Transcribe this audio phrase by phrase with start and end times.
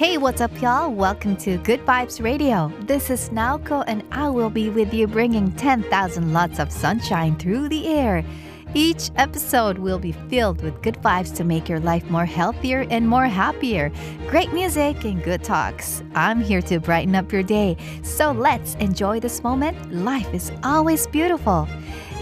[0.00, 0.90] Hey, what's up, y'all?
[0.90, 2.72] Welcome to Good Vibes Radio.
[2.84, 7.68] This is Naoko, and I will be with you bringing 10,000 lots of sunshine through
[7.68, 8.24] the air.
[8.72, 13.06] Each episode will be filled with good vibes to make your life more healthier and
[13.06, 13.92] more happier.
[14.28, 16.02] Great music and good talks.
[16.14, 17.76] I'm here to brighten up your day.
[18.02, 19.92] So let's enjoy this moment.
[19.92, 21.68] Life is always beautiful.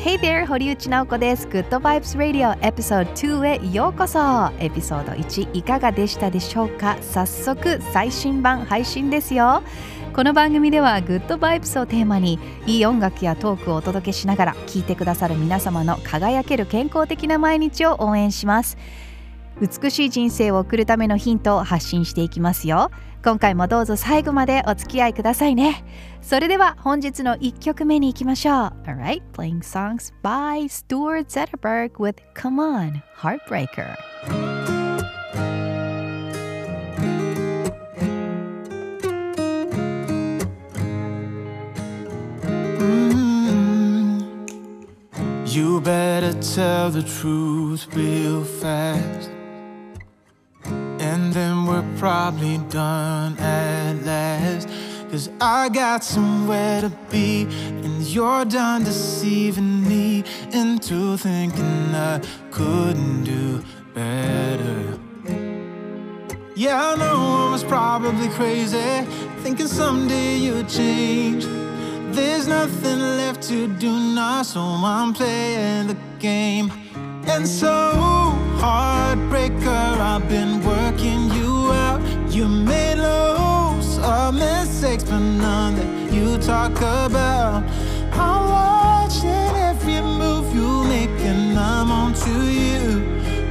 [0.00, 1.48] Hey there, 堀内直子です。
[1.48, 4.18] Good Vibes Radio Episode 2へようこそ。
[4.60, 6.96] エピソード1いかがでしたでしょうか？
[7.02, 9.62] 早速最新版配信ですよ。
[10.14, 18.78] この番組ではグッドバイブスをテーマにいい音楽やトークをお届けしながら聞いてくださる皆様の輝ける健康的な毎日を応援します
[19.60, 22.90] 美しい人生を送るためのヒントを発信していきますよ
[23.23, 25.85] 今回もどうぞ最後までお付き合いくださいね
[26.21, 28.55] それでは本日の1曲目に行きましょう
[28.85, 33.97] Alright, playing songs by Stuart Zetterberg with Come On, Heartbreaker
[45.53, 49.29] You better tell the truth real fast.
[51.32, 54.68] Then we're probably done at last.
[55.10, 57.42] Cause I got somewhere to be,
[57.82, 62.20] and you're done deceiving me into thinking I
[62.50, 63.62] couldn't do
[63.94, 64.98] better.
[66.54, 69.06] Yeah, I know I was probably crazy,
[69.42, 71.46] thinking someday you'd change.
[72.14, 76.70] There's nothing left to do now, so I'm playing the game.
[77.30, 77.92] And so,
[78.56, 82.00] heartbreaker, I've been working you out.
[82.30, 87.62] You made loads of mistakes, but none that you talk about.
[88.12, 93.04] I'm watching every move you make, and I'm on to you.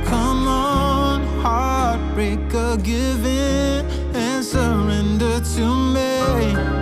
[0.06, 6.76] Come on, heartbreaker, give in and surrender to me.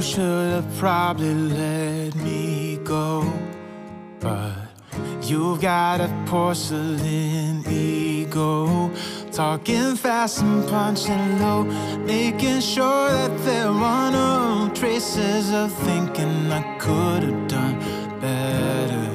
[0.00, 3.30] You should have probably let me go.
[4.18, 4.54] But
[5.20, 8.90] you've got a porcelain ego.
[9.30, 11.64] Talking fast and punching low.
[12.06, 17.78] Making sure that there are no traces of thinking I could have done
[18.20, 19.06] better.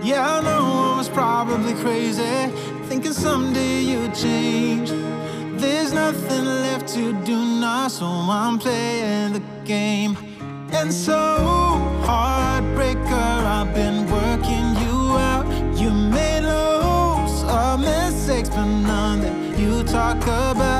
[0.00, 2.52] Yeah, I know I was probably crazy.
[2.84, 4.90] Thinking someday you'd change.
[5.58, 10.16] There's nothing left to do now, so I'm playing the game.
[10.70, 11.18] And so,
[12.06, 15.46] heartbreaker, I've been working you out.
[15.76, 20.77] You made loads of mistakes, but none that you talk about.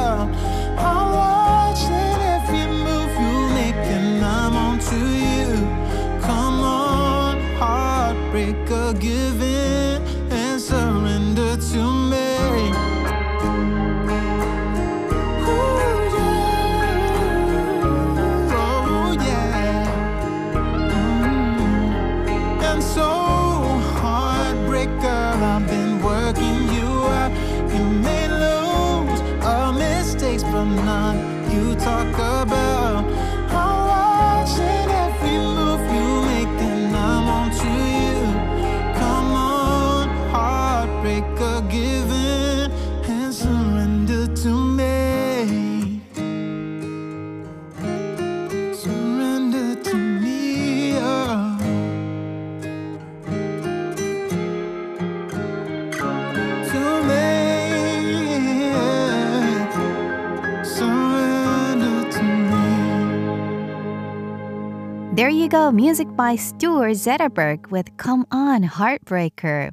[65.19, 69.73] There you go, music by Stuart Zetterberg with Come On Heartbreaker.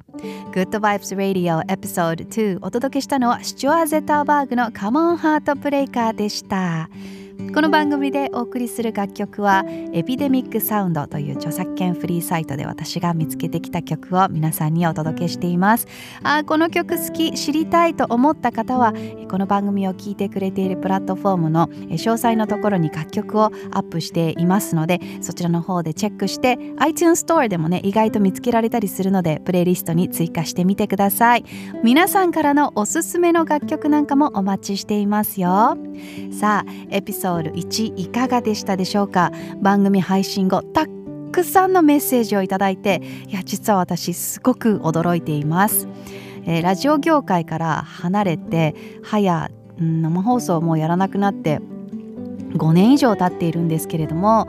[0.50, 6.90] Good Vibes Radio Episode 2お届けしたのはスチュアー・ゼターバーグの Come On Heartbreaker でした。
[7.36, 15.86] この番組でお送りする楽曲はエピデミックサウンドという著作権フリーサイトで私が見つけてきた曲を皆さんにお届けしています。
[16.22, 31.44] あこの曲好き知りたいと思った方はえこの番組を聞いてくれているプラットフォームのえ詳細のところに楽曲をアップしていますのでそちらの方でチェックして iTunes ストアでもね意外と見つけられたりするのでプレイリストに追加してみてください。
[31.84, 35.76] 皆さんからのおすすめの楽曲なんかもお待ちしていますよ。
[36.30, 39.32] さあエピソードソウル1いかがでしたでしょうか？
[39.60, 40.86] 番組配信後た
[41.32, 45.88] くさんのメッセージをいただいていや実は私すごく驚いています、
[46.44, 49.50] えーラジオ業界から離れて早、
[49.80, 51.60] うん生放送もやらなくなって
[52.52, 54.48] 5年以上経っているんですけれども、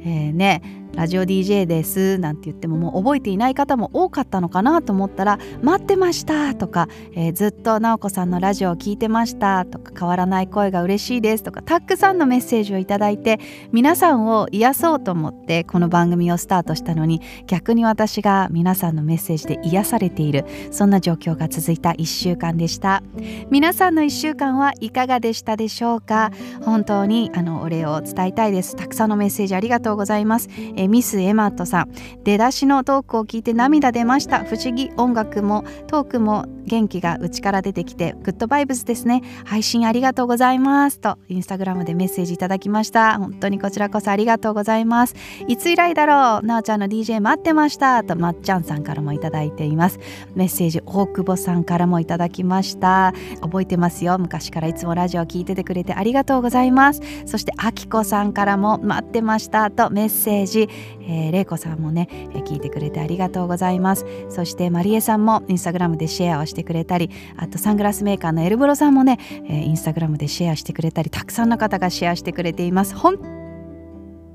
[0.00, 0.62] ええー、ね
[0.96, 13.38] ラジオ DJ ですなんて言ってももう覚えていない方も多かったのかなと思ったら待ってましたとか、えー、ずっと直子さんのラジオを聞いてましたとか変わらない声が嬉しいですとかたくさんのメッセージをいただいて
[13.72, 23.02] 皆さんを癒そうと思ってこの番組をスタートしたのに逆に私が皆さんのメッセージで癒されているそんな状況が続いた1週間でした。
[23.50, 26.30] 皆さんの1週間はいかがでしたでしょうか？
[26.62, 28.76] 本当にあのお礼を伝えたいです。
[28.76, 31.92] たくさんのメッセージありがとうございます、えミス・エマットさん。
[32.24, 34.44] 出だしのトークを聞いて涙出ました。
[34.44, 39.22] 不思議音楽もトークも元気が内から出てきてグッドバイブスですね。
[39.44, 40.98] 配信ありがとうございます。
[41.00, 43.18] とインスタグラムでメッセージいただきました。
[43.18, 45.14] 本当にこちらこそありがとうございます。
[45.46, 46.46] いつ以来だろう？
[46.46, 48.02] なおちゃんの DJ 待ってました。
[48.02, 50.00] とまっちゃんさんからもいただいています。
[50.34, 53.12] メッセージ大久保さんからもいただきました。
[53.40, 54.18] 覚えてますよ。
[54.18, 57.00] 昔からいつもラジオ聞いててくれてありがとうございます。
[57.26, 59.70] そしてあきこさんからも待ってました。
[59.70, 60.68] とメッセージ、
[61.02, 64.04] えー、れいこさんもね、えー、聞いてくれてありがとうございます。
[64.28, 72.94] そしてまりえさんもインスタグラムでシェアをしてくれたりあとサングラスメーカーのエルブロさんもね、えー、インスタグラムでシェアしてくれたりたくさんの方がシェアしてくれています。
[72.94, 73.18] 本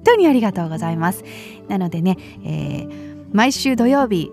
[0.04, 1.24] 当にありがとうございます。
[1.68, 4.32] なのでね、えー、毎週土曜日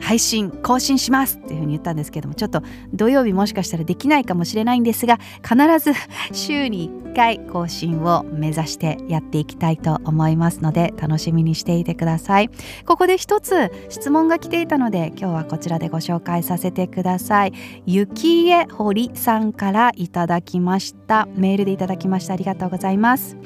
[0.00, 2.62] 配信更新しますっていうふうに言ったんですけどもちょっと
[2.92, 5.92] 土曜日もしかしたらできないかもしれないんですが必ず
[6.32, 12.50] 週に1回更新を目指してやっていきたいと思いますので楽しみにしていてください。
[12.84, 17.52] ここで一つ質問が来ていたので今日はこちらでご紹介させてください。
[17.86, 21.28] 雪江堀さんからいただきました。
[21.36, 22.34] メールでいただきました。
[22.34, 23.36] ありがとうございます。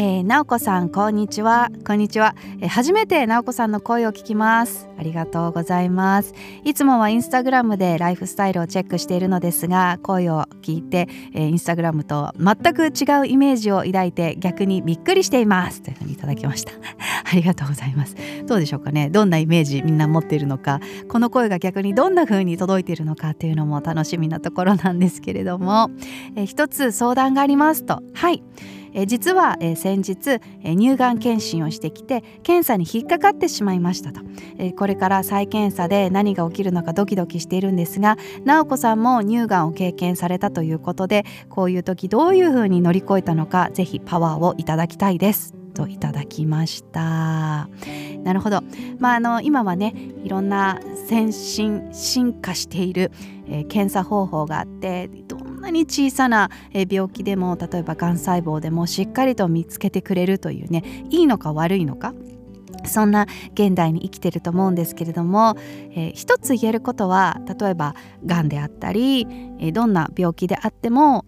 [0.00, 1.72] えー、なおこさんこんにちは。
[1.84, 4.88] こんにちは、えー、初めてなおこさんの声を聞きます。
[4.96, 6.34] ありがとうございます。
[6.62, 15.82] いつもはインスタグラムでライフスタイルをチェックしているのですが声を聞いて、えー、インスタグラムと全く違うイメージを抱いて逆にびっくりしています。
[15.82, 16.70] というふうにいただきました。
[17.28, 18.14] ありがとうございます。
[18.46, 19.10] どうでしょうかね。
[19.10, 20.78] どんなイメージみんな持っているのか。
[21.08, 23.34] この声が逆にどんな風に届いているのか。
[23.34, 25.90] というのも楽しみなところなんですけれども、
[26.36, 28.00] えー、一つ相談がありますと。
[28.14, 28.44] はい。
[29.00, 34.22] え実は、え先日、え乳がん検診をしてきて検査に引っかかってしまいましたと、
[34.58, 45.57] えこれから再検査で何が起きるのかドキドキしているんですが直子さんも乳がんを経験されたということでこういう時どういうふうに乗り越えたのかぜひパワーをいただきたいです。
[45.78, 47.68] といただきました。
[48.24, 48.62] なるほど。
[48.98, 49.94] まああの今はね
[50.24, 53.12] いろんな先進進化している、
[53.46, 56.50] えー、検査方法があってどんなに小さな
[56.90, 62.12] 病気でも例えばがん細胞でもしっかりと見つけてくれるというねいいのか悪いのか
[62.84, 65.56] そんな現代に生きてると思うんですけれども、
[65.92, 67.94] えー、一つ言えることは例えば
[68.26, 69.26] がんであったり、
[69.60, 71.24] えー、どんな病気であっても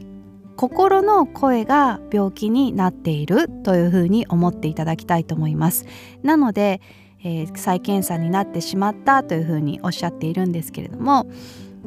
[0.60, 5.86] 心の声が病気になっているというふうに思っていただきたいと思います。
[6.22, 6.82] なので、
[7.24, 11.26] えー、再検査になってしまったというふうにおっしゃっているんですけれども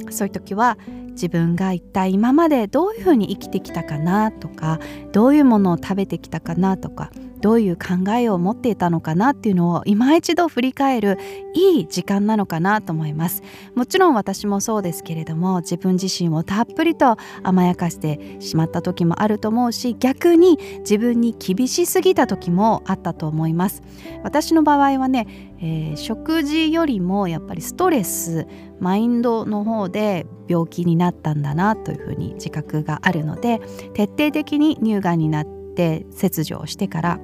[0.10, 0.80] そういう時は
[1.12, 4.80] 自分が一体今までどういうふうに生きてきたかなとか
[5.12, 7.12] どういうものを食べてきたかなとか
[7.44, 11.18] どういう考えを持っていたのかなっていうのを今一度振り返る
[11.54, 13.44] いい時間なのかなと思います。
[13.76, 23.84] もちろん私もそうですけれども自分自身をたっぷりと甘やかしてしまった時もあると思うし逆に自分に厳しすぎた時もあったと思います。
[24.24, 25.28] 私の場合はね、
[25.60, 28.48] えー、食事よりもやっぱりストレス
[28.80, 33.60] マインドの方で病気になったんだなというふうに自覚があるので
[33.94, 37.20] 徹底的に乳がんになって切除をしてから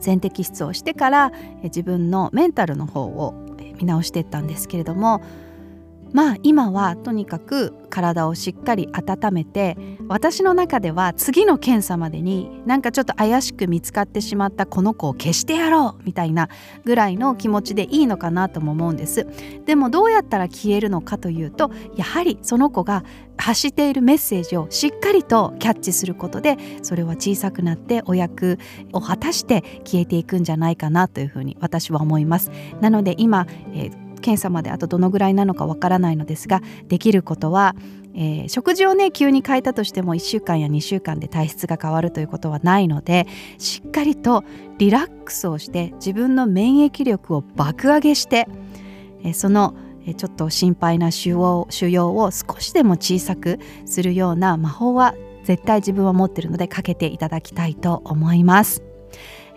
[0.00, 1.32] 全摘出をしてから
[1.64, 3.34] 自分のメンタルの方を
[3.76, 5.22] 見直していったんですけれども
[6.12, 9.76] まあ今はとにかく体をしっかり温めて
[10.08, 16.48] 私の中では次の検査までになんかちょっと怪しく見つかってしまったこの子を消してやろうみたいな
[16.84, 19.26] ぐらいの気持ちでいいのかなとも思うんです。
[19.66, 23.04] でもどうやったら消えるのかというとやはりその子が
[23.36, 28.58] 発しているメッセージをしっかりとキャッチすることでそれは小さくなってお役
[28.92, 32.50] を果たして消えていくんじゃないかなというふうに私は思います。
[32.80, 37.74] なので今、えー検査まであとどのぐらいなのかわからないのですができることは、
[38.14, 43.26] えー、食事をね急に変えたとしても1週間や2週間で体質が変わるということはないので
[43.58, 44.44] しっかりと
[44.78, 48.46] リラックスをして自分の免疫力を爆上げして、
[49.24, 49.74] えー、その
[50.16, 58.87] ちょっと心配な腫瘍腫瘍を少しでも小さくするような魔法は絶対自分は持ってるのでかけていただきたいと思います。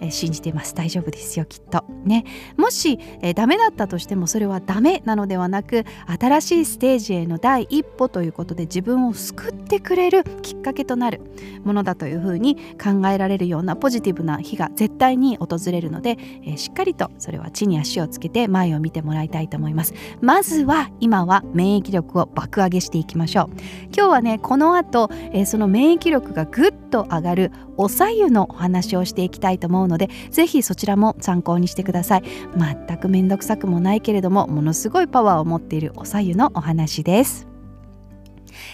[0.02, 0.76] えー、信じてます。
[0.76, 1.86] 大丈夫ですよきっと。
[2.04, 2.26] ね。
[2.58, 5.86] もし、えー、ダメだったとしてもそれはダメなのではなく
[6.20, 11.22] 新しいステージへの第一歩ということで自分を救ってくれるきっかけとなる
[11.64, 19.94] ものだというふうに考えられるようなポジティブな日が絶対に訪れるので、えー、しっかりとそれは地に足をつけて前を見てもらいたいと思います。
[20.22, 23.50] まずは今は免疫力を爆上げしていきましょう。
[23.96, 32.24] 今日はねこの後、えー、その免疫力がぐっと上がるおさゆのお話をしていきたいと思うのでぜひそちらも参考にしてください。
[32.58, 37.48] 全くめんどくさくもないけれどもものすごいパワーを持っているおさゆのお話です。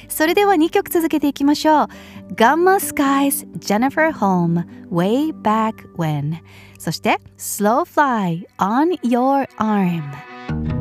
[0.08, 1.88] それでは2曲続けていきましょう。
[2.34, 6.38] Gamma Skies Jennifer Home Way Back When
[6.78, 10.77] そして Slow Fly On Your Arm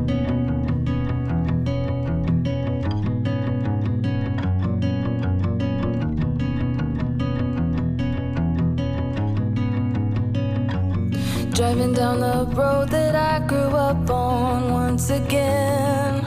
[11.57, 16.23] Driving down the road that I grew up on once again.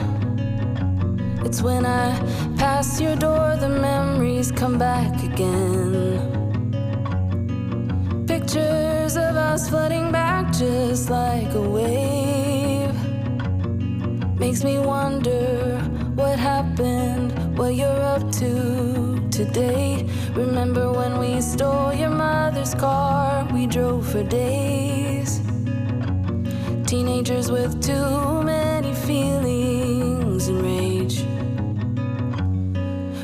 [1.45, 2.19] It's when I
[2.57, 6.19] pass your door, the memories come back again.
[8.27, 12.93] Pictures of us flooding back just like a wave.
[14.37, 15.79] Makes me wonder
[16.13, 19.20] what happened, what you're up to
[20.35, 23.47] Remember when we stole your mother's car?
[23.51, 25.41] We drove for days.
[26.85, 31.25] Teenagers with too many feelings and rage.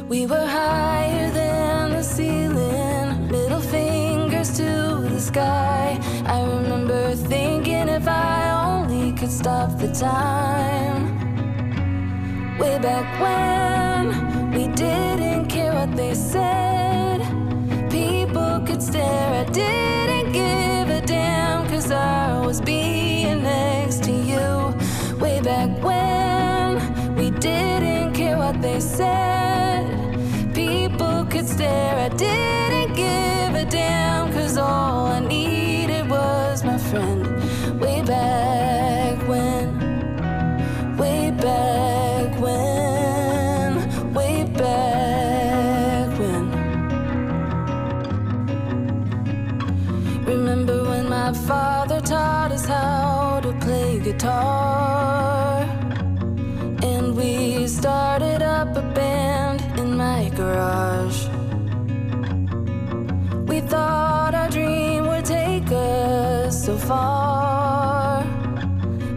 [0.09, 5.99] We were higher than the ceiling, middle fingers to the sky.
[6.25, 11.15] I remember thinking if I only could stop the time.
[12.57, 15.26] Way back when we care what
[15.97, 17.19] they said.
[17.89, 24.75] People could stare, I didn't give a damn, cause I was being next to you.
[25.19, 29.83] Way back when we didn't care what they said.
[30.53, 37.26] People could stare, I didn't give a damn, cause all I needed was my friend.
[66.87, 68.23] Far.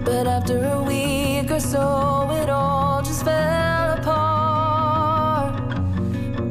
[0.05, 5.55] But after a week or so, it all just fell apart.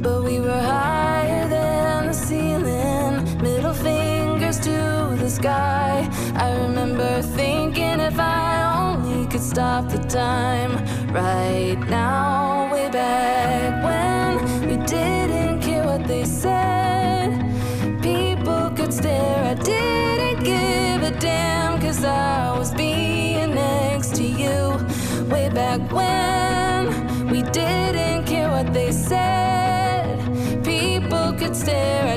[0.02, 6.10] But we were higher than the ceiling, middle fingers to the sky.
[6.36, 8.46] I remember thinking if I
[8.80, 10.69] only could stop the time
[31.60, 32.09] stare,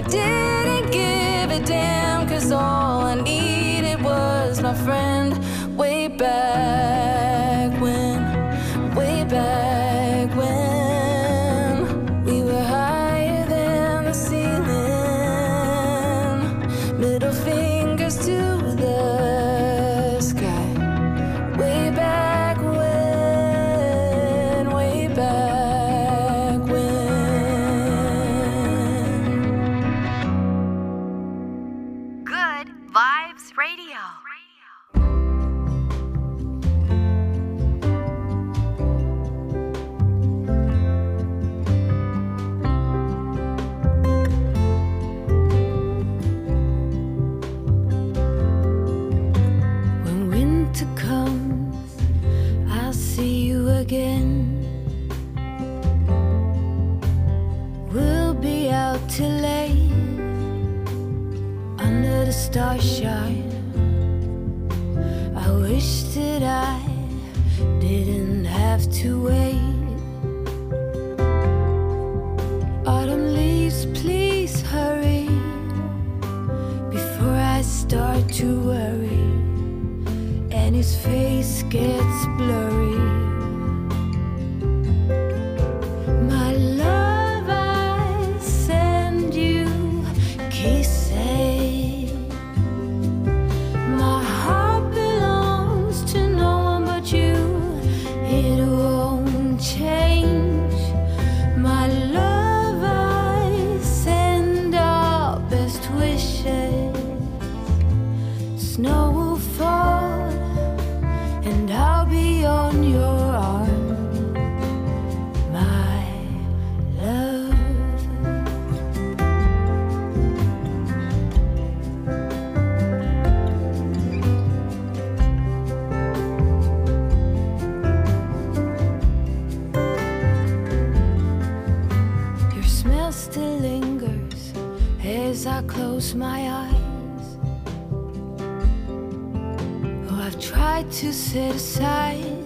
[141.33, 142.45] set aside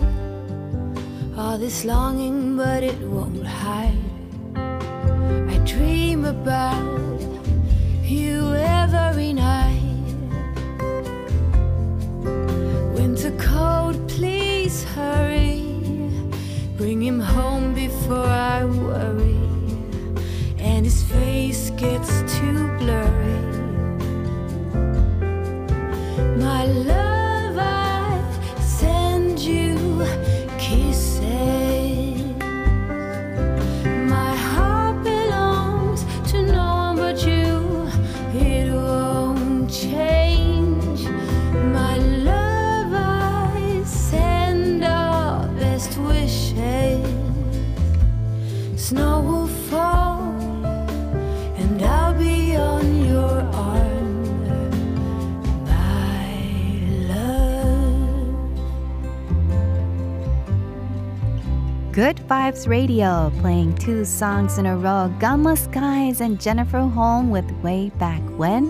[1.36, 3.98] all this longing, but it won't hide.
[4.54, 6.85] I dream about
[62.28, 67.92] Vibes Radio playing two songs in a row Gamma Skies and Jennifer Holm with Way
[68.00, 68.66] Back When.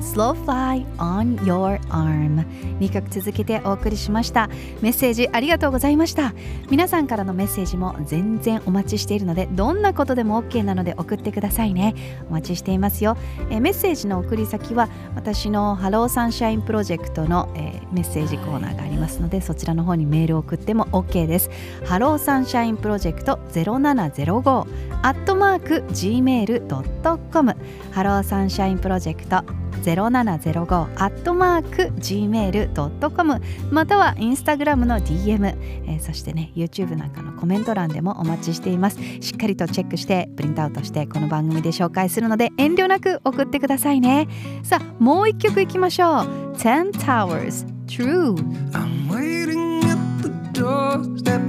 [0.00, 2.44] Slow Fly on Your Arm
[2.80, 4.48] 2曲続けてお送りしました。
[4.80, 6.34] メッセージありがとうございました。
[6.70, 11.94] 皆さんからのメッセージも全然お待ちしているのでどんなことでも OK なので送ってくださいね。
[12.28, 13.16] お待ちしていますよ。
[13.50, 21.50] えーメッセージの送り先は私の Hello Sunshine Project の、えーメッセージコーナーがありますのでそちらの方にメールを送っても OK です
[21.84, 24.66] Hello Sunshine Project 0705
[25.02, 27.56] アットマーク gmail.com
[27.92, 35.56] Hello Sunshine Project 0705アットマーク gmail.com またはインスタグラムの DM、
[35.86, 44.28] えーそしてね YouTube なんかのコメント欄でもお待ちしていますしっかりとチェックしてプリントアウトしてこの番組で紹介するので遠慮なく送ってくださいね
[44.62, 48.34] さあもう一曲いきましょう10 Towers True
[48.72, 51.40] I'm waiting at the doorstep.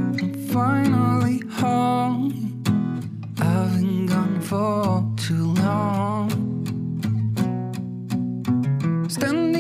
[0.52, 2.64] Finally home.
[3.38, 6.41] I've been gone for too long.
[9.12, 9.51] Stand.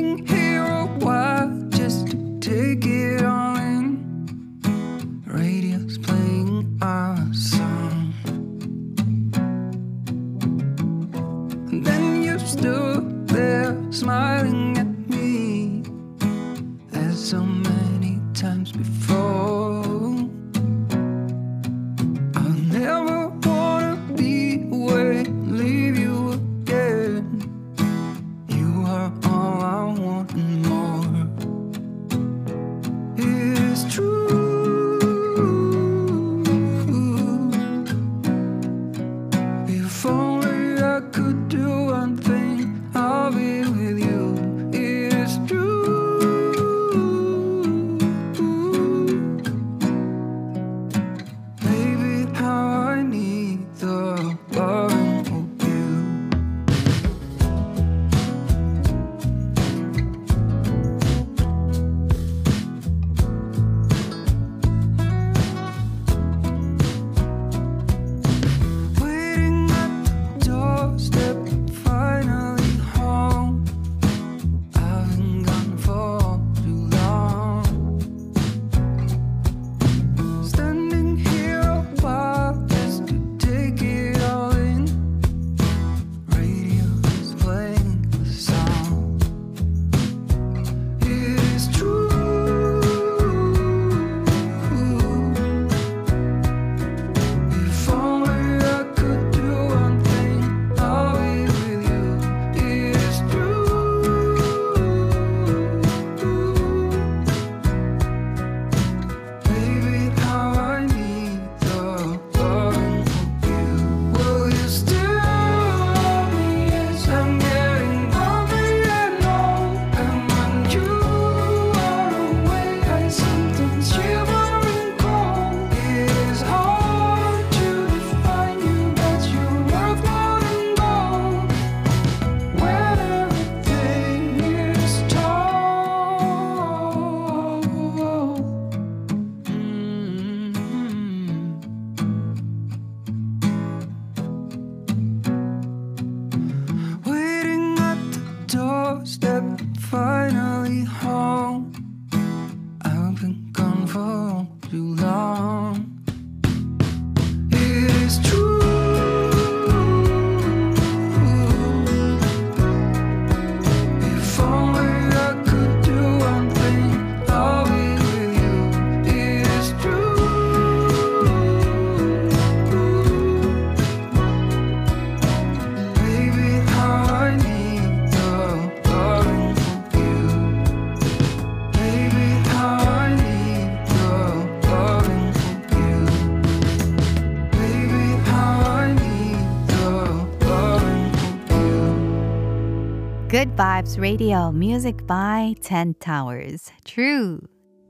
[193.62, 196.74] Vibes Radio Music by Ten Towers.
[196.84, 197.43] True.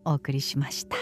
[0.03, 0.97] お送りしました。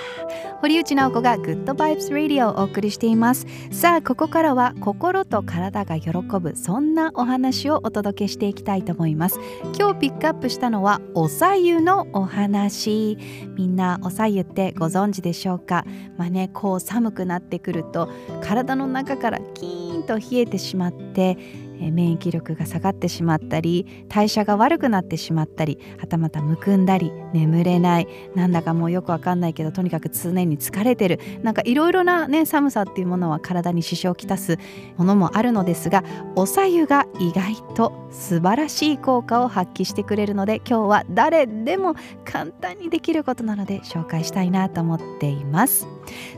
[0.61, 3.47] 堀内直子が Good Vibes Radio をお送りしています。
[3.71, 9.39] さあここからは心と体が喜ぶそんなお話をお届けしていきたいと思います。
[9.75, 13.17] 今日ピックアップしたのはおさゆのお話。
[13.55, 15.83] みんなおさゆってご存知でしょうか？
[16.15, 18.07] まあねこう寒くなってくると
[18.43, 21.39] 体の中からキーンと冷えてしまって
[21.79, 31.19] 免疫力が下がってしまったり代謝が悪くなってしまったりはたまたむくんだり眠れないなんだかもうよくわかんないけどとにかく常に疲れてる。
[31.41, 34.57] なんかいろいろなね寒さっていうものは体に支障をきたす
[34.97, 36.03] ものもあるのですが
[36.35, 45.87] おさゆが意外と素晴らしい効果を発揮してくれるので今日は誰でも簡単にできることなので紹介したいなと思っています。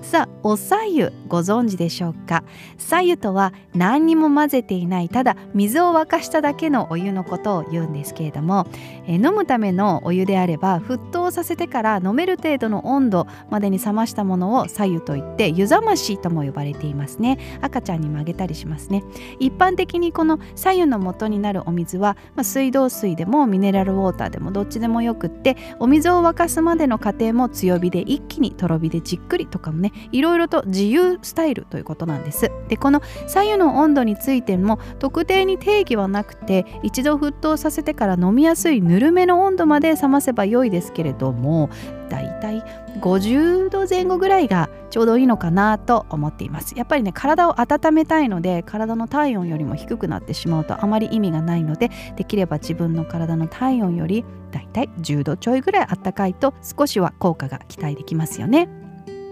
[0.01, 2.43] さあおさゆご存知でしょうか？
[2.77, 8.67] さゆとは何にも混ぜていないただ水を沸かしただけのお湯のことを言うんですけれども、
[9.08, 17.39] え飲むためのお湯であれば沸騰させてから飲める程度の温度までに冷ましたものをさゆといって湯冷ましとも呼ばれていますね。
[17.62, 19.04] 赤ちゃんにもあげたりしますね。
[19.39, 32.52] 一般的にこのさゆの元になるお水は、まあ、水道水でもミネラルウォーターでもどっちでもよくってお水を沸かすまでの過程も強火で一気にとろ火でじっくりとかもねいろいろと自由スタイルということなんです。
[32.67, 41.69] でこの左右の温度についても特定に定義はなくて一度沸騰させてから飲みやすいぬるめの温度まで冷ませば良いですけれども
[42.10, 42.63] だいたい
[42.99, 58.81] 50度前後ぐらいがちょうどいいのかなと思っていますやっぱりね体を温めたいので体の体温よりも低くなってしまうとあまり意味がないのでできれば自分の体の体温よりだいたい10度ちょいぐらいあったかいと少しは効果が期待できますよね。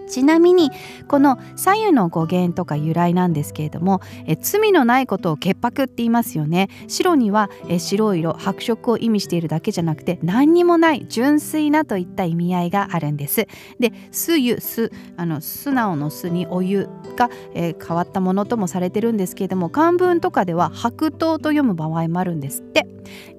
[0.09, 0.71] ちなみに
[1.07, 6.69] この左右の語源とか由来なんですけれどもえ罪のないことを潔白って言いますよね。
[6.87, 13.47] 白にはえ白色白色を意味しているだけじゃなくて何にもない純粋なといった意味合いがあるんです。
[13.79, 22.87] です湯すあの素直の酢にお湯が、え変わったものともされてるんですけれども漢文とかでは白桃と読む場合もあるんですって。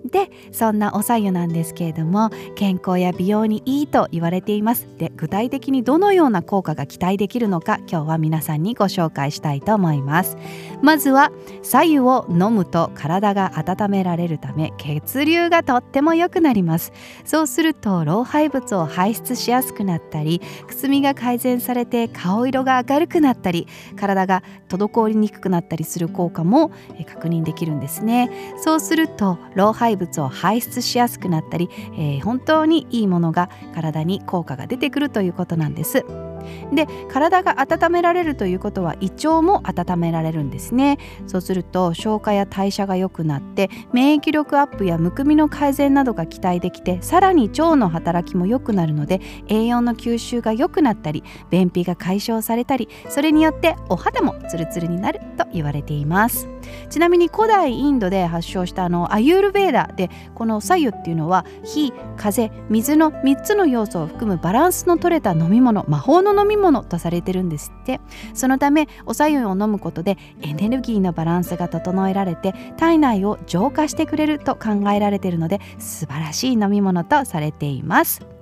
[0.05, 4.87] でそんなおさゆなんですけれども健康や美容にいいと言われています。
[4.99, 10.37] で具体的にどのような効果が期待できるのか今日は皆さんにご紹介したいと思います。
[10.83, 11.31] まずは
[11.63, 16.93] 左右を飲むと体が温められるため血流がとっても良くなります。
[17.25, 26.71] そうすると老廃物を排出しやすくなったりくすみが改善されて顔色が明るくなったり体が滞りにくくなったりする効果も
[27.07, 28.31] 確認できるんですね。
[28.59, 36.30] そうすると老廃物を排出しやすくなったり、えー、本当にいいものが体に効果が出てくるということなんです。
[36.73, 40.99] で体が温められるということは胃腸も温められるんですね。
[41.27, 56.49] そうすると消化や代謝が良くなって免疫力アップやむくみの改善などが期待できてさらに腸の働きも良くなるので栄養の吸収が良くなったり便秘が解消されたりそれによってお肌もツルツルになると言われています。
[56.89, 68.01] ちなみに古代インドで発祥したあのアユールベーダでこの左右っていうのは火風水の3つの要素を含むバランスの取れた飲み物魔法の飲み物とされてるんですって。
[68.35, 78.40] そのためおさゆを飲むことでエネルギーのバランスが整えられて体内を浄化してくれると考えられてるので素晴らしい飲み物とされています。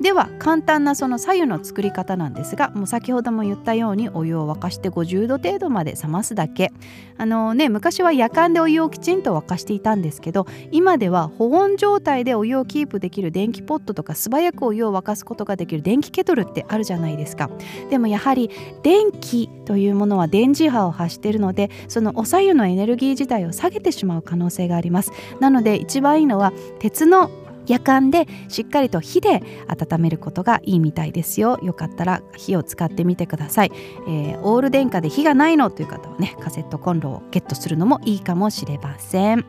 [0.00, 6.72] では簡単なその左右の作り方なんですがもう先ほども言ったようにお湯を沸かして50度程度まで冷ますだけ。
[7.16, 17.50] あのね昔は夜間でお湯をきちんと沸かしていたんですけど今では保温状態でお湯をキープできる電気ポットとか素早くお湯を沸かすことができる電気ケトルってあるじゃないですか。
[17.88, 18.50] でもやはり
[18.82, 25.12] 電気というものは電磁波を発しているのでそのお左右のエネルギー自体を下げてしまう可能性があります。
[25.40, 27.30] なので一番いいのは鉄の
[27.66, 31.58] 夜間でしっかりと火で温めることがいいみたいですよ。
[31.62, 33.72] よかったら火を使ってみてください、
[34.08, 39.44] えー、オール電化で火がないのという方はねカセットコンロをゲットするのもいいかもしれません。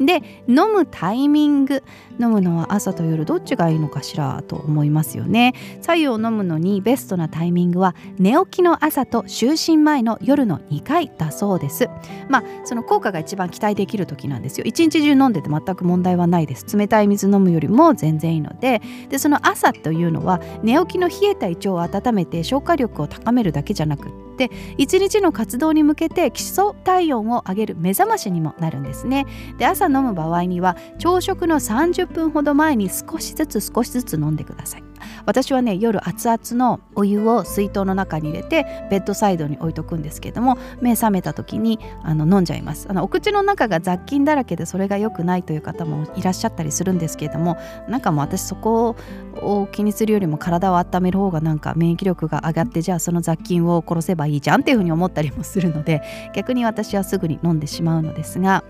[0.00, 1.82] で飲むタイミング。
[2.20, 5.54] 飲むのは朝と夜どっちがいいのかしらと思いますよね。
[5.82, 11.88] 白湯を飲むのにベストなタイミングは寝起きの朝と就寝前の夜の2回だそうです。
[12.28, 14.64] まあその効果が一番期待できる時なんですよ。
[14.66, 16.76] 一日中飲んでて全く問題はないです。
[16.76, 29.26] 冷たい水飲むよりも全然いいのででその朝というのは寝起きの冷えた胃腸を温めて消化力を高めるだけじゃなくって一日の活動に向けて基礎体温を上げる目覚ましにもなるんですね。
[29.58, 34.87] で朝飲む場合には朝食の30分ほど前に少しずつ少しずつ飲んでください。
[35.26, 42.86] 私はね夜熱々のお湯を水筒の中に入れてベッドサイドに置いとくんですけども目覚めた時にあの飲んじゃいます。
[42.88, 47.58] あのお口の中が雑菌だらけでそれが良くないという方もいらっしゃったりするんですけれども
[47.88, 48.96] なんかもう私そこ
[49.36, 56.02] を気にするよりも体を温める方がなんか免疫力が上がってじゃあその雑菌を殺せばいいじゃんっていうふうに思ったりもするので
[56.34, 58.64] 逆に私はすぐに飲んでしまうのですが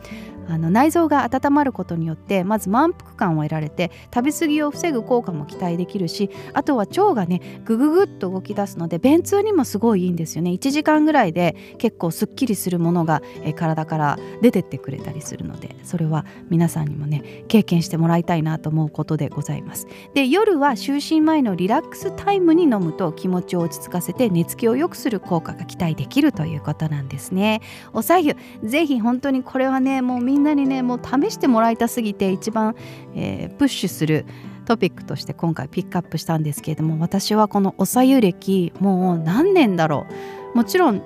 [0.48, 10.50] あの内臓が温まることによってまず満腹感を得られて食べ過ぎを防ぐ効果も期待できるしあとは腸がねグググッと動き出すので便通にもすごいいいんですよね。
[10.50, 19.86] 1時間ぐらいで結構すっきりするものが、え体から出てってくれたりするのでそれは皆さんにもね経験してもらいたいなと思うことでございます。
[20.14, 27.60] で夜は就寝前のリラックスタイムに飲むと気持ちを落ち着かせて寝つきを良くする効果が期待できるということなんですね。
[27.92, 32.74] おさゆぜひ本当にこれはねもうみんんなにねもう試してもらいたすぎて一番、
[33.14, 34.24] えー、プッシュする
[34.64, 40.06] トピックとして今回ピックアップしたんですけれども私はこのおさゆ歴もう何年だろ
[40.54, 40.56] う。
[40.56, 41.02] もちろん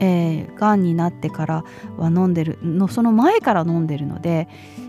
[0.00, 1.64] えー、がんになってから
[1.96, 4.46] は飲んでるのその前から飲んでるので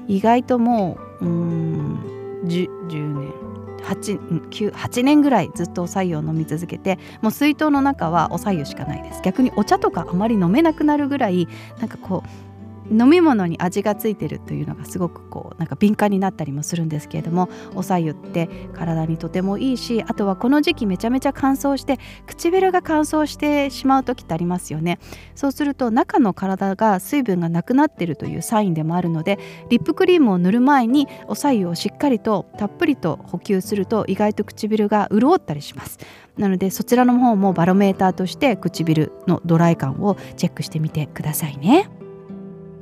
[0.08, 2.00] 意外ともううん
[2.46, 3.34] 10, 10年
[3.80, 9.22] 8, 9 8年ぐらいずっとお白湯を飲み続けてもう水筒の中はお白湯しかないです。
[9.24, 11.48] 逆にお茶とかあまり飲めなくなるぐらい
[11.80, 12.49] なんかこう
[12.92, 25.00] 飲み物に味がついてるというのがすごくこうなんか敏感になったりもするんですけれどもおさゆって体にとてもいいしあとはこの時期めちゃめちゃ乾燥して唇が乾燥してしまう時ってありますよね。
[25.36, 36.00] そうすると中の体が水分がなくなってるというサインでもあるのでリップクリームを塗る前におさゆをしっかりとたっぷりと補給すると意外と唇が潤ったりします。
[36.38, 41.90] なのでそちらの方もバロメーターとして唇のドライ感をチェックしてみてくださいね。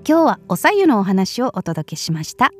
[0.07, 2.53] 今日はおさゆのお話をお届けしました。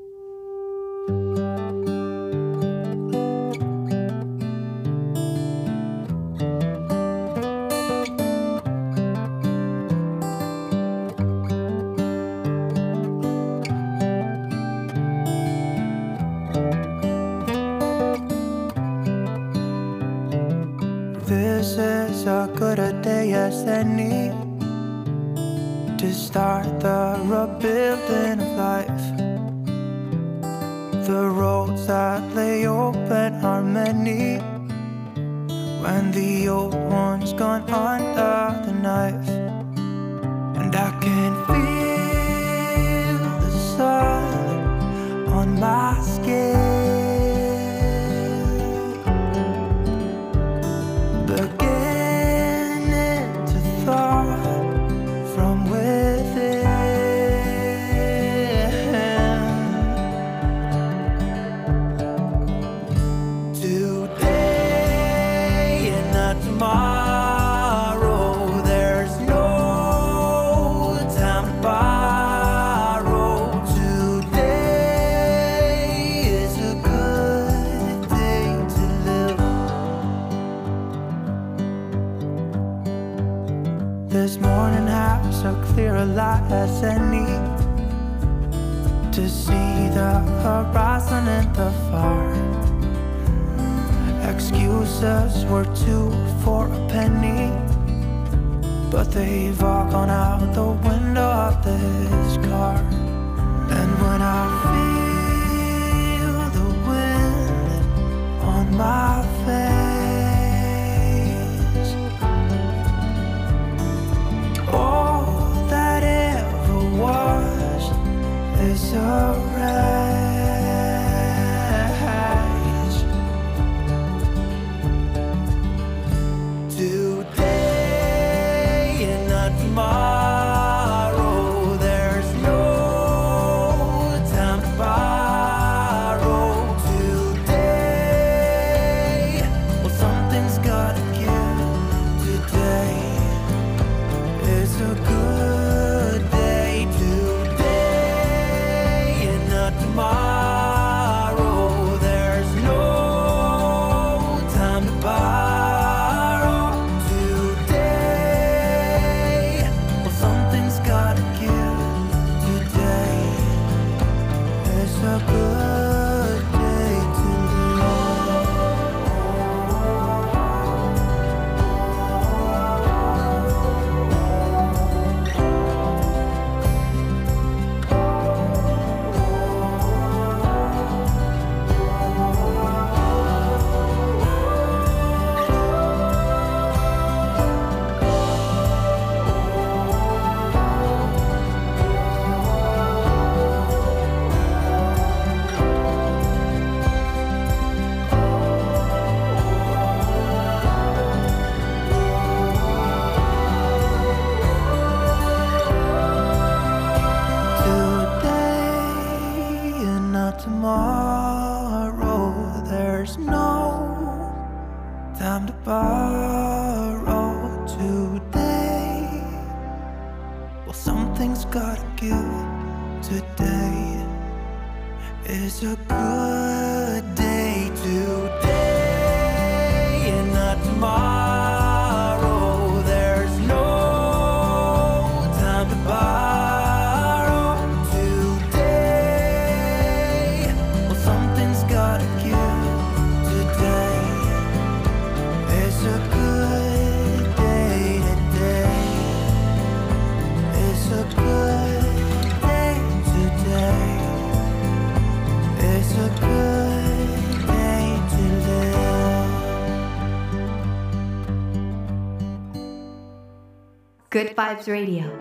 [264.17, 265.16] Good Vibes Radio.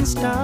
[0.00, 0.41] Stars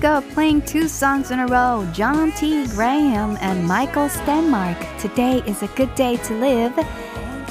[0.00, 2.66] go, playing two songs in a row John T.
[2.68, 4.78] Graham and Michael Stenmark.
[4.98, 6.72] Today is a good day to live.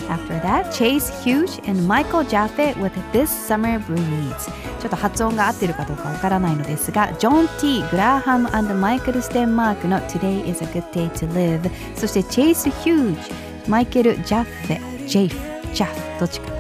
[0.10, 4.50] After that, Chase Hughes and Michael Jaffe with This Summer Breeze.
[4.80, 11.70] ちょっと発音が合ってるかどうかわからないのですが、ジョン・ T・ グラハムマイケル・ステンマークの Today is a good day to live。
[11.96, 13.32] そして、チェイス・ヒュージ、
[13.70, 15.38] マイケル・ジャッフェ、ジェイフ、
[15.76, 16.52] ジャフ、どっちか。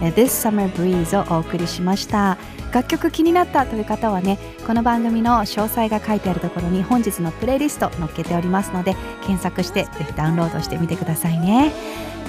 [0.00, 2.38] This Summer Breeze をお送りしました。
[2.75, 11.71] 楽曲気になったという方はねこの番組の詳細が書いてあるところに本日のプレイリスト載っけておりますので検索してぜひダウンロードしてみてくださいね。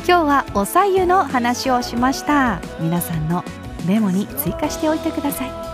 [0.07, 2.61] 今日はおさゆの話をしました。
[2.79, 3.43] 皆さんの
[3.89, 5.66] メモに追加しておいてください。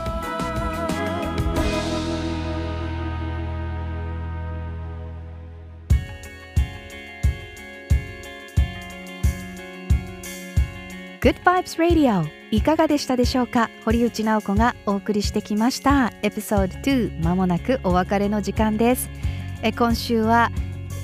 [11.23, 12.29] Good Vibes Radio.
[12.51, 13.71] いかがでしたでしょうか？
[13.85, 16.13] 堀内直子がお送りしてきました。
[16.23, 19.09] エピソード2まもなくお別れの時間です。
[19.63, 20.51] え今週は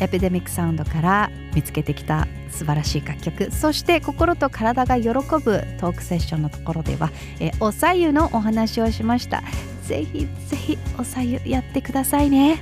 [0.01, 3.53] エピデミックサウンドから見つけてきた素晴らしい楽曲。
[3.53, 9.45] そして心と体が喜ぶトークセッションのところではえおさゆのお話をしました。
[9.85, 12.61] ぜひぜひおさゆやってくださいね。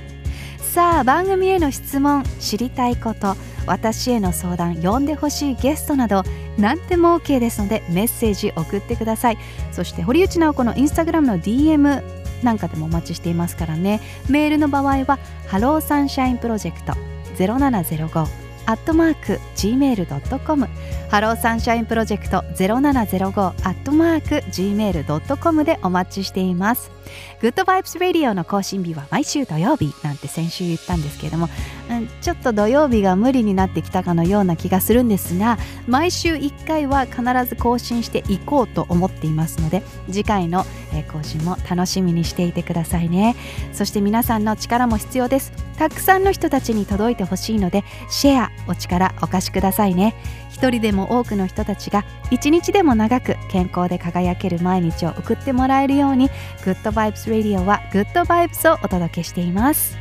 [0.59, 3.35] さあ番組への質問知りたいこと
[3.65, 6.21] 私への相談呼んでほしいゲストなど
[6.57, 9.37] 何でも OK ですのでメッセージ送ってください。
[9.71, 12.03] そして堀内直子のインスタグラムの DM
[12.43, 14.01] なんかでもお待ちしていますからね。
[14.29, 16.93] メールの場合は Hello Sunshine Project
[17.37, 20.67] 0705アットマーク gmail.com
[21.09, 26.96] Hello Sunshine Project 0705アットマーク gmail.com でお待ちしています。
[27.41, 31.49] Good Vibes Radio の更新日は毎週土曜日なんて先週言ったんですけれども、
[31.89, 40.65] うん、ちょっと土曜日が無理になってきたかのような気がするんですが毎週1回は必ず更新していこうと思っていますので次回の
[41.11, 43.35] 更新も楽しみにしていてくださいね。
[43.73, 45.51] そして皆さんの力も必要です。
[45.77, 50.15] たくさんの人たちに届いてほしいのでシェアお力お貸しくださいね。
[50.49, 56.29] 一人でも多くの人たちが一日でも長く健康で輝ける毎日を送ってもらえるように
[56.65, 59.96] グッド バイブス Radio はグッドバイブスをお届けしています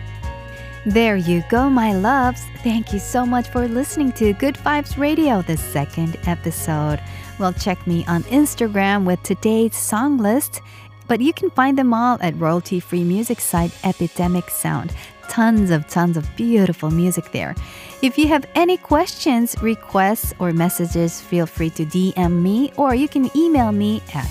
[0.88, 2.42] There you go, my loves.
[2.64, 7.00] Thank you so much for listening to Good Vibes Radio, the second episode.
[7.38, 10.60] Well, check me on Instagram with today's song list,
[11.08, 14.92] but you can find them all at royalty free music site Epidemic Sound.
[15.30, 17.54] Tons of tons of beautiful music there.
[18.02, 23.08] If you have any questions, requests, or messages, feel free to DM me or you
[23.08, 24.28] can email me at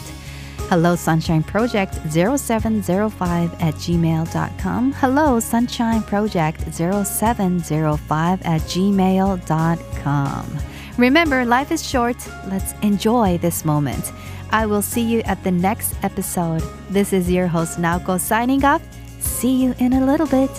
[0.68, 4.94] Hello Sunshine Project 0705 at gmail.com.
[4.94, 10.58] Hello Sunshine Project 0705 at gmail.com.
[10.98, 12.18] Remember, life is short.
[12.48, 14.12] Let's enjoy this moment.
[14.52, 16.64] I will see you at the next episode.
[16.90, 18.82] This is your host Naoko signing off.
[19.20, 20.50] See you in a little bit.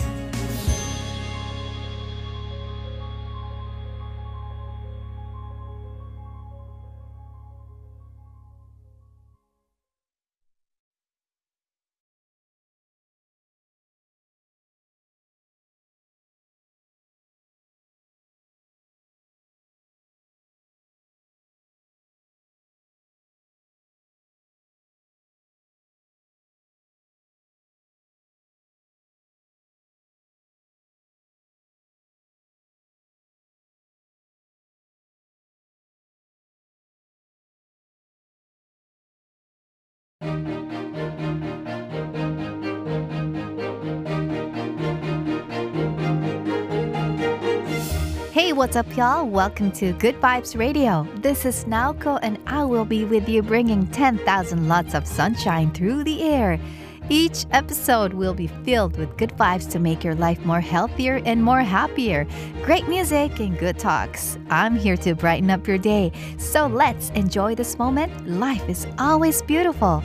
[48.37, 49.26] Hey, what's up, y'all?
[49.26, 51.09] Welcome to Good Vibes Radio.
[51.14, 56.05] This is Naoko, and I will be with you bringing 10,000 lots of sunshine through
[56.05, 56.61] the air.
[57.09, 61.43] Each episode will be filled with good vibes to make your life more healthier and
[61.43, 62.26] more happier.
[62.62, 64.37] Great music and good talks.
[64.51, 66.12] I'm here to brighten up your day.
[66.37, 68.28] So let's enjoy this moment.
[68.28, 70.03] Life is always beautiful.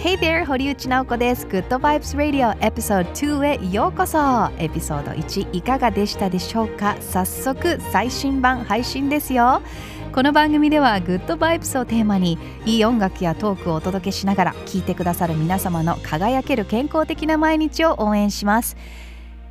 [0.00, 0.44] Hey there!
[0.46, 1.46] 堀内直子です。
[1.48, 4.18] Good Vibes Radio Episode 2へようこそ
[4.58, 6.96] エピソード1いかがでしたでしょうか？
[7.00, 9.60] 早速最新版配信ですよ
[10.14, 18.76] この番組ではグッドバイブスをテーマにいい音楽やトークをお届けしながら聴いてくださる皆様の輝ける健康的な毎日を応援します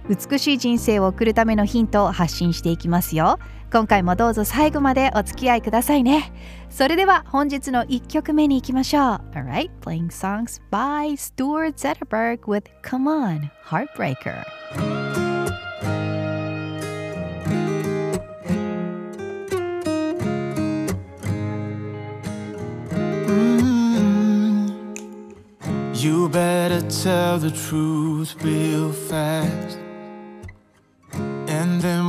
[0.09, 3.37] 美しい人生を送るためのヒントを発信していきますよ
[3.71, 6.31] 今回もどうぞ最後までお付き合いくださいね
[6.69, 9.03] それでは本日の1曲目に行きましょう
[9.33, 14.45] Alright, playing songs by Stuart Zetterberg with Come On, Heartbreaker
[25.93, 29.79] You better tell the truth real fast.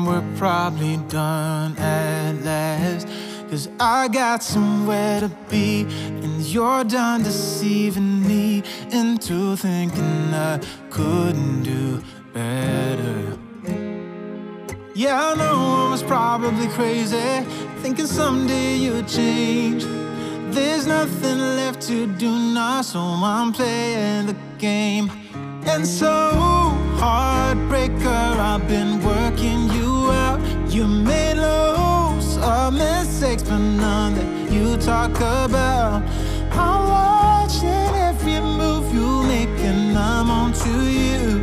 [0.09, 3.07] We're probably done at last.
[3.51, 5.83] Cause I got somewhere to be,
[6.23, 12.03] and you're done deceiving me into thinking I couldn't do
[12.33, 13.37] better.
[14.95, 17.45] Yeah, I know I was probably crazy,
[17.83, 19.85] thinking someday you'd change.
[20.55, 25.11] There's nothing left to do now, so I'm playing the game.
[25.67, 26.33] And so,
[26.97, 29.58] heartbreaker, I've been working.
[30.79, 36.05] You made loads of mistakes, but none that you talk about.
[36.53, 41.43] I'm watching every move you make, and I'm on to you.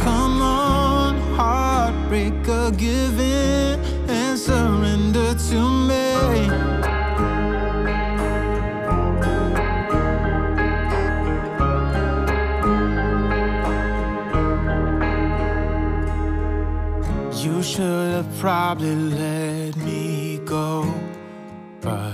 [0.00, 3.78] Come on, heartbreaker, give in
[4.10, 6.71] and surrender to me.
[17.72, 20.84] Should have probably let me go.
[21.80, 22.12] But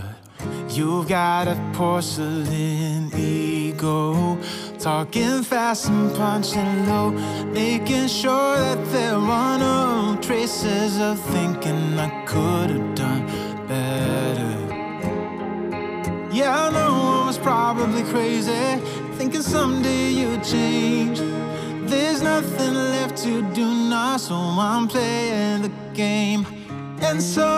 [0.69, 4.39] you've got a porcelain ego.
[4.79, 7.11] Talking fast and punching low.
[7.51, 13.27] Making sure that there are no traces of thinking I could have done
[13.67, 14.55] better.
[16.33, 18.77] Yeah, I know I was probably crazy.
[19.19, 21.19] Thinking someday you'd change.
[21.89, 26.47] There's nothing left to do now, so I'm playing the game.
[27.01, 27.49] And so,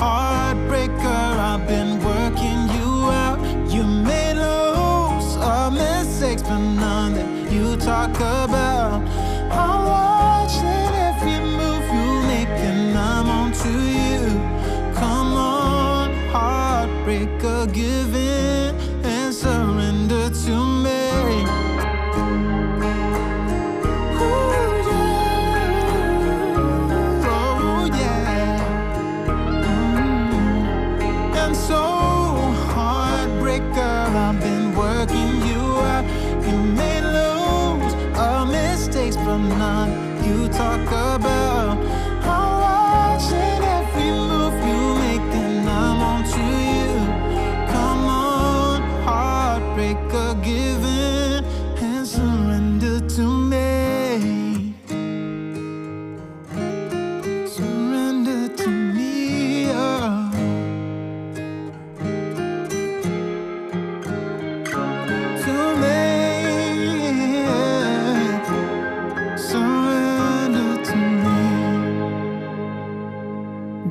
[0.00, 2.90] heartbreaker, I've been working you
[3.24, 3.38] out.
[3.70, 8.61] You made loads of mistakes, but none that you talk about.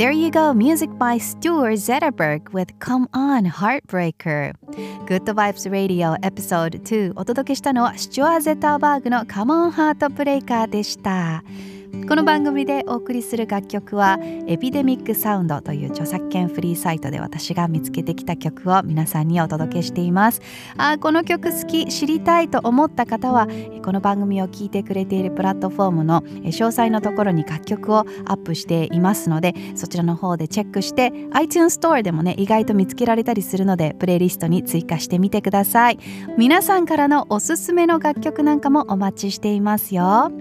[0.02, 4.54] There you go, music by Stuart Zetterberg with Come On Heartbreaker.
[5.06, 11.44] Good Vibes Radio Episode 2お届けしたのはスチュアー・ゼッターバーグの Come On Heartbreaker でした。
[11.92, 14.18] この番組でお送りする楽曲は
[14.48, 20.42] エピデミックサウンドという著作権フリーサイトで私が見つけてきた曲を皆さんにお届けしています。
[20.78, 23.48] あこの曲好き知りたいと思った方は
[23.84, 36.00] この番組を聞いてくれているプラットフォームのえ詳細のところに楽曲をアップしていますのでそちらの方でチェックして iTunes ストアでもね意外と見つけられたりするのでプレイリストに追加してみてください。
[36.38, 40.32] 皆さんからのおすすめの楽曲なんかもお待ちしていますよ。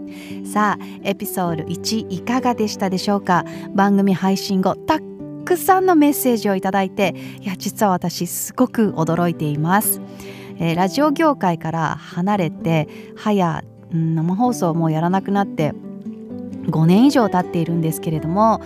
[0.45, 3.47] さあエピソードソウル1いかがでしたでしょうか？
[3.75, 5.01] 番組配信後た
[5.47, 10.03] くさんのメッセージをいただいていや実は私すごく驚いています、
[10.59, 15.73] えーラジオ業界から離れて早、うん生放送もやらなくなって
[16.67, 18.61] 5年以上経っているんですけれども、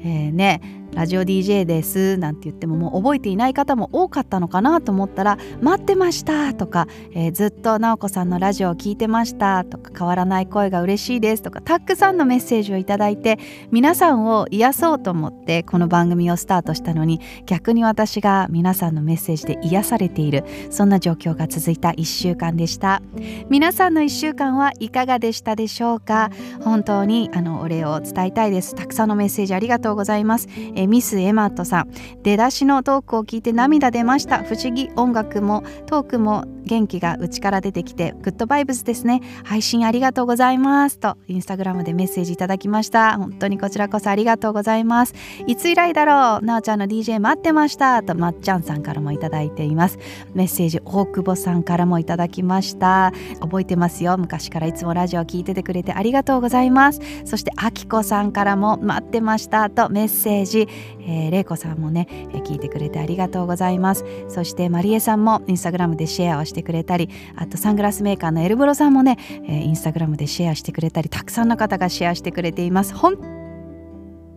[0.00, 0.60] えーね
[0.96, 13.38] ラジオ DJ ですなんて言ってももう覚えていない方も多かったのかなと思ったら待ってましたとか、えーずっと直子さんのラジオを聞いてましたとか変わらない声が嬉しいですとかたくさんのメッセージをいただいて
[13.70, 23.02] 皆さんを癒そうと思ってこの番組をスタートしたのに逆に私が皆さんのメッセージで癒されているそんな状況が続いた1週間でした。
[23.50, 26.30] 皆さんの1週間はいかがでしたでしょうか？
[26.62, 28.74] 本当にあのお礼を伝えたいです。
[28.74, 30.48] たくさんのメッセージありがとうございます。
[30.48, 31.90] えーミスエマットさん。
[32.22, 34.42] 出だしのトークを聞いて涙出ました。
[34.42, 34.90] 不思議。
[34.96, 39.22] 音楽もトークも元気が内から出てきてグッドバイブスですね。
[39.44, 40.98] 配信ありがとうございます。
[40.98, 43.16] とインスタグラムでメッセージいただきました。
[43.16, 45.14] 本当にこちらこそありがとうございます。
[45.46, 46.44] いつ以来だろう？
[46.44, 48.02] なおちゃんの DJ 待ってました。
[48.02, 49.98] とまっちゃんさんからもいただいています。
[50.34, 53.12] メッセージ大久保さんからもいただきました。
[53.40, 54.16] 覚えてますよ。
[54.18, 57.00] 昔からいつもラジオ聞いててくれてありがとうございます。
[57.24, 59.70] そしてあきこさんからも待ってました。
[59.70, 60.68] とメッセージ、
[61.06, 64.04] えー、れいこさんもね、えー聞いてくれてありがとうございます。
[64.28, 72.94] そしてまりえさんもインスタグラムでシェアをしてしてくれたりあとサングラスメーカーのエルブロさんもね、えー、インスタグラムでシェアしてくれたりたくさんの方がシェアしてくれています。
[72.94, 73.16] 本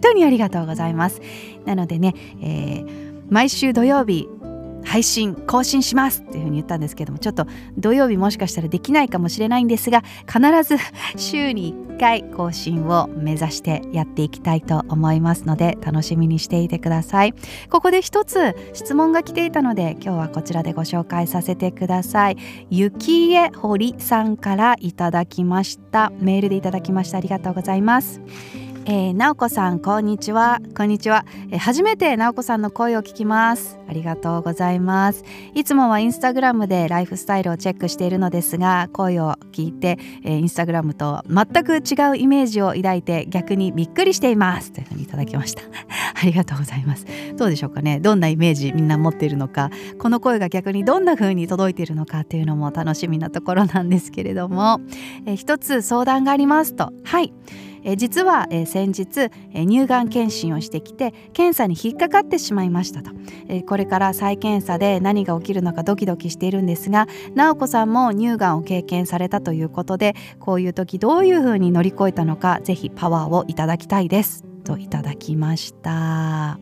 [0.02, 1.22] 当にありがとうございます。
[1.66, 4.28] なのでね、えー、毎週土曜日
[4.84, 7.46] 配信更新しますっていうふうに言ったんですけどもちょっと
[7.78, 10.76] 土曜日もしかしたらできないかもしれないんですが必ず
[11.16, 17.34] 週に1回更新を目指してやっていきたいと思いますので楽しみにしていてください。
[17.70, 22.38] ここで一つ質問が来ていたので今日はこちらでご紹介させてください。
[22.70, 26.12] 雪江堀さんからいただきました。
[26.20, 27.18] メールでいただきました。
[27.18, 28.22] ありがとうございます。
[28.92, 30.60] えー、なおこさんこんにちは。
[30.76, 33.78] こんにちは、えー、初めてなおこさんの声を聞きます。
[33.88, 35.24] ありがとうございます。
[35.54, 44.72] いつもはインスタグラムでライフスタイルをチェックしているのですが声を聞いて、えー、インスタグラムと全く違うイメージを抱いて逆にびっくりしています。
[44.72, 45.62] というふうにいただきました。
[46.20, 47.06] ありがとうございます。
[47.38, 48.00] どうでしょうかね。
[48.00, 49.70] どんなイメージみんな持っているのか。
[50.00, 54.82] この声が逆にどんな風に届いているのかというのも楽しみなところなんですけれども、
[55.28, 56.92] えー、一つ相談がありますと。
[57.04, 57.32] はい。
[57.90, 63.12] え実は、え先日、え乳がん検診をしてきて検査に引っかかってしまいましたと、
[63.48, 74.46] えこれから再検査で何が起きるのかドキドキしているんですが直子さんも乳がんを経験されたということでこういう時どういうふうに乗り越えたのかぜひパワーをいただきたいです。
[74.64, 76.60] といただきました。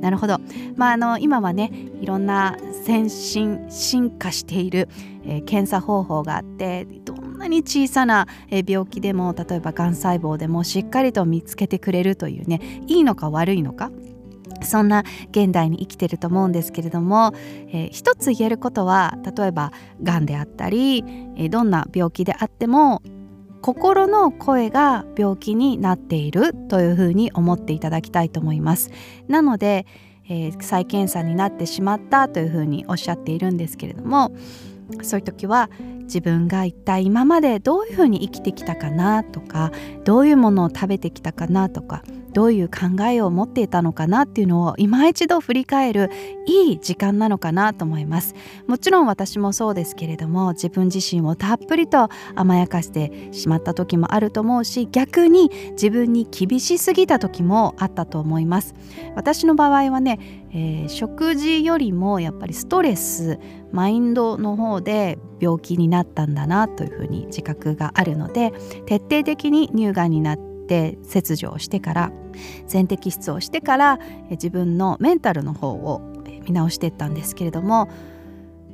[0.00, 0.38] なるほど。
[0.76, 1.70] まああの今はね
[2.02, 4.90] いろんな先進進化している、
[5.24, 8.26] えー、検査方法があってどんなに小さな
[8.66, 13.90] 病気でも例えばがん細胞でもしっかりと見つけてくれるというねいいのか悪いのか
[14.62, 17.32] そんな現代に生きてると思うんですけれども、
[17.68, 19.72] えー、一つ言えることは例えば
[20.02, 21.04] がんであったり、
[21.50, 23.02] どんな病気であっても
[23.60, 28.90] 心の声が病気になっているというふうに思っていただきたいと思います。
[29.28, 29.86] なので、
[30.28, 34.32] えー、再検査になってしまったというふうにおっしゃっているんですけれども
[35.02, 35.70] そういう時は
[36.02, 39.72] 自分が一体今までどういうふうに生きてきたかなとか
[40.04, 46.10] どういうものを食べてきたかなとかどういう考えを持っていたのかなっていうのを今一度振り返る
[46.46, 48.34] いい時間なのかなと思います。
[48.66, 58.74] もちろん私もそうですけれども自分自身をたっぷりと甘やかしてしまった時もあると思うし逆に自分に厳しすぎた時もあったと思います。
[59.14, 63.38] 私の場合はねえー、食事よりもやっぱりストレス
[63.76, 68.52] マインドの方で病気になったんだなというふうに自覚があるので
[68.86, 72.12] 徹底的に乳がんになって切除をしてから
[72.66, 73.98] 全摘出をしてから
[74.30, 76.00] 自分のメンタルの方を
[76.46, 77.90] 見直していったんですけれども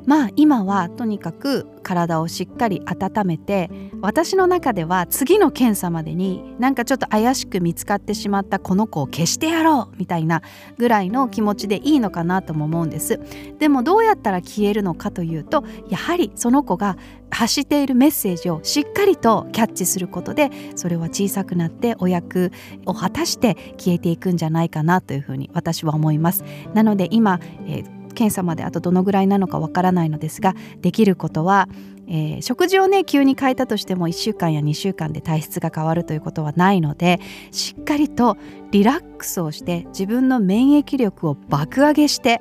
[0.07, 10.43] まあ今はとにかく体をしっかり温めて私の中では次の検査までになんかちょっと怪しく見つかってしまったこの子を消してやろうみたいな
[10.79, 13.21] ぐらいの気持ちでいいのかなとも思うんです。
[13.59, 16.97] でもどうやったら消えるのかというとやはりその子が
[17.31, 22.53] 発しているメッセージをしっかりとキャッチすることでそれは小さくなってお役
[22.85, 26.45] を果たして消えていくんじゃないかなというふうに私は思います。
[26.75, 31.69] なので今、えー検査まであとどのぐらいなのかわからないのですができることは、
[32.09, 38.37] えー、食事をね急に変えたとしても1週間や2週間で体質が変わるということはないのでしっかりと
[38.71, 42.41] リラックスをして自分の免疫力を爆上げして、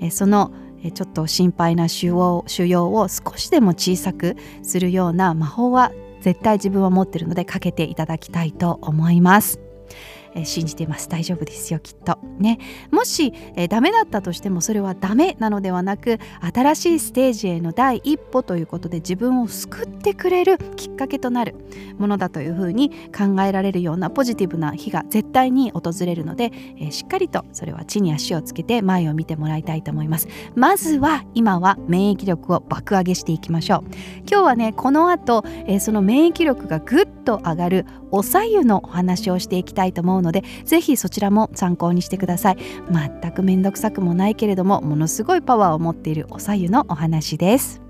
[0.00, 0.52] えー、その
[0.94, 5.90] ちょっと心配な腫瘍腫瘍を少しでも小さくするような魔法は
[6.20, 9.65] 絶対自分は持ってるのでかけていただきたいと思います。
[10.36, 11.08] えー、信じてます。
[11.08, 12.18] 大丈夫ですよきっと。
[12.38, 12.58] ね。
[12.90, 16.18] もし、えー、ダメだったとしてもそれはダメなのではなく
[16.54, 21.56] 新しいステージへの第一歩ということで自分を救ってくれるきっかけとなる
[21.98, 30.28] ものだというふうに考えられるようなポジティブな日が絶対に訪れるので、えー、しっかりとそれは地に足をつけて前を見てもらいたいと思います。
[30.54, 33.84] まずは今は免疫力を爆上げしていきましょう。
[34.28, 42.56] 今日はねこの後、えー、その免疫力がぐっと上がるおさゆのお話をしていきたいと思うのでぜひそちらも参考にしてください。
[42.90, 47.82] 全く面倒くさくもないけれどもものすごいパワーを持っているおさゆのお話です。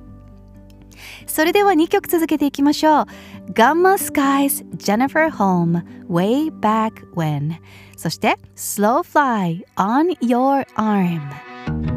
[1.26, 3.06] それでは2曲続けていきましょう。
[3.52, 7.56] Gamma Skies Jennifer Home Way Back When
[7.96, 11.95] そして Slow Fly On Your Arm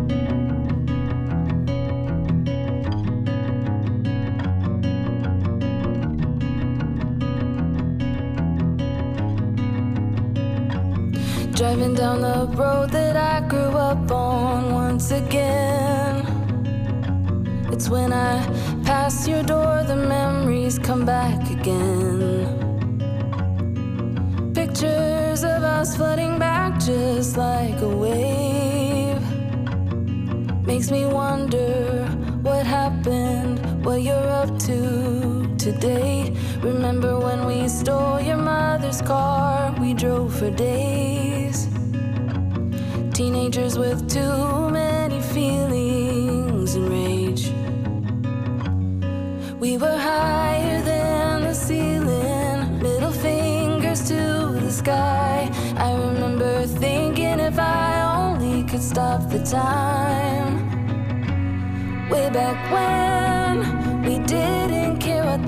[11.70, 16.26] Driving down the road that I grew up on once again.
[17.72, 18.44] It's when I
[18.84, 22.58] pass your door, the memories come back again.
[24.56, 29.22] Pictures of us flooding back just like a wave.
[30.66, 32.08] Makes me wonder
[32.42, 39.72] what happened what you're up to Remember when we stole your mother's car?
[39.80, 41.68] We drove for days.
[43.14, 47.52] Teenagers with too many feelings and rage.
[49.60, 55.52] We were higher than the ceiling, middle fingers to the sky.
[55.78, 60.68] I remember thinking if I only could stop the time.
[62.10, 63.39] Way back when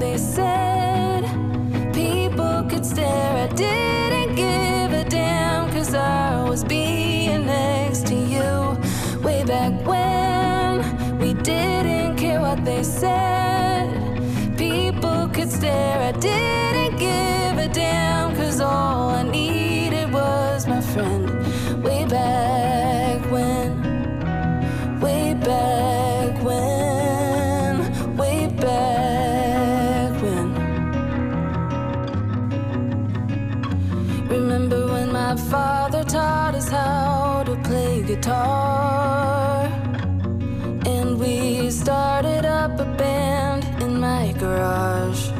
[0.02, 1.24] they said.
[1.94, 8.52] People could stare, I didn't give a damn, cause I was being next to you.
[9.22, 13.86] Way back when we didn't care what they said.
[14.58, 17.41] People could stare, I didn't give
[38.22, 39.66] guitar?
[40.86, 45.32] And we started up a band in my garage.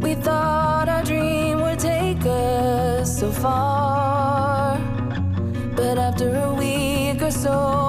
[0.00, 4.78] We thought our dream would take us so far.
[5.76, 7.81] But after a week or so,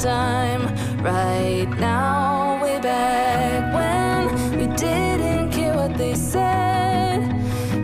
[0.00, 0.62] time
[1.02, 7.20] right now, way back when we didn't care what they said.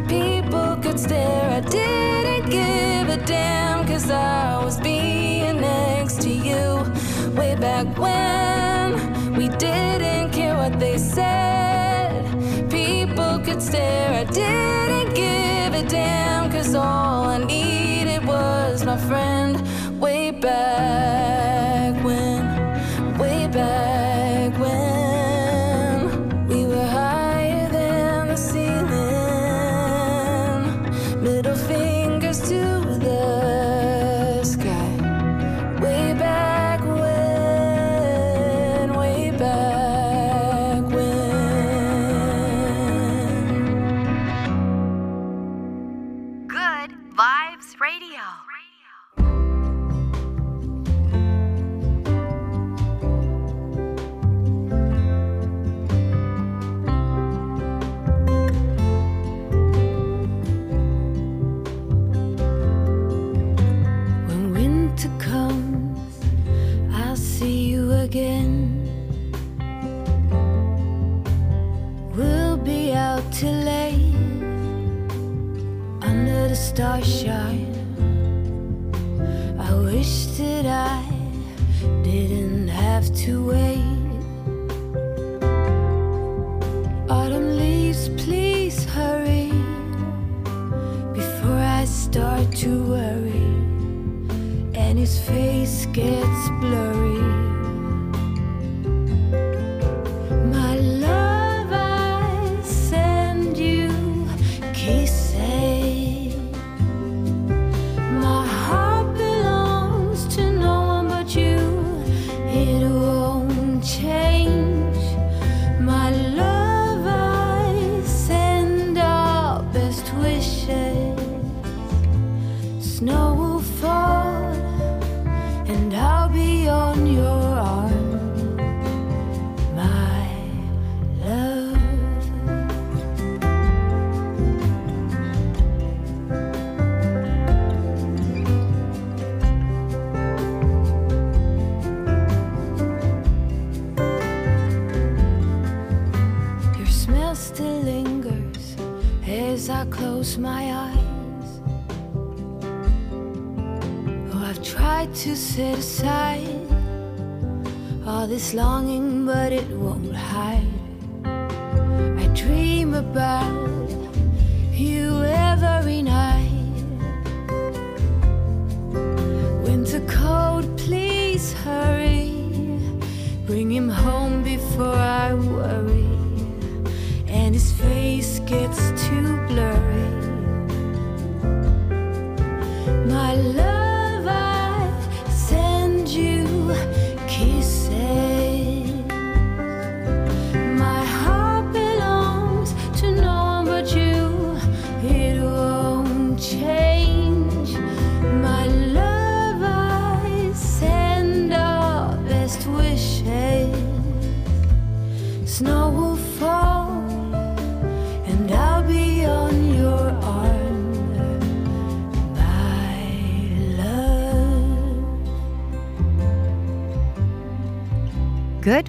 [0.09, 6.85] People could stare, I didn't give a damn, cause I was being next to you.
[7.37, 12.25] Way back when we didn't care what they said.
[12.71, 14.06] People could stare,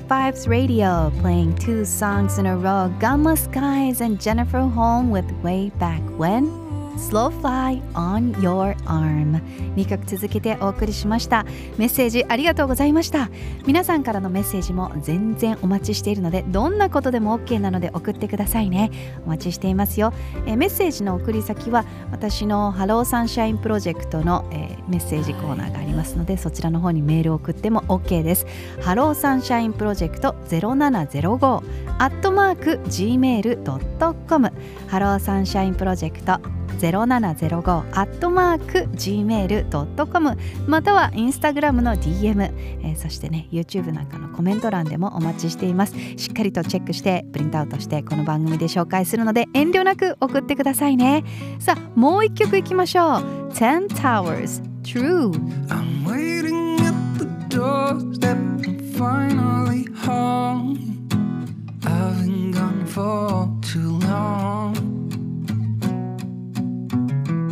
[0.07, 5.69] Vibes Radio playing two songs in a row Gamma Skies and Jennifer Holm with Way
[5.79, 6.66] Back When
[7.07, 9.41] Slow Fly on Your Arm
[9.77, 11.45] 2曲続けてお送りしました。
[11.77, 13.29] メッセージありがとうございました。
[13.65, 18.91] 皆さんからのメッセージも全然お待ちしているのでどんなことでも OK なので送ってくださいね。
[19.25, 20.11] お待ちしていますよ。
[20.45, 28.45] えメッセージの送り先は私の Hello Sunshine Project の、えー、メッセージコーナーがありますのでそちらの方にメールを送っても OK です
[28.81, 31.63] Hello Sunshine Project 0705
[31.99, 34.51] アットマーク gmail.com
[34.87, 42.51] Hello Sunshine Project 0705アットマーク gmail.com またはインスタグラムの DM、
[42.83, 45.93] えー、そしてね YouTube なんかのコメント欄でもお待ちしています。
[46.17, 51.23] しっかりとチェックしてプリントアウトしてこの番組で紹介するので遠慮なく送ってくださいね。
[51.59, 53.51] さあもう一曲いきましょう。
[53.53, 55.31] 10 Towers True
[55.69, 58.37] I'm waiting at the doorstep
[58.97, 60.77] finally home.
[61.83, 64.66] I've been gone for too long.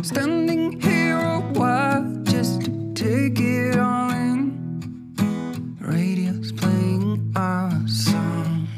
[0.06, 5.76] Standing here a while just to take it all in.
[5.80, 8.68] Radio's playing our song.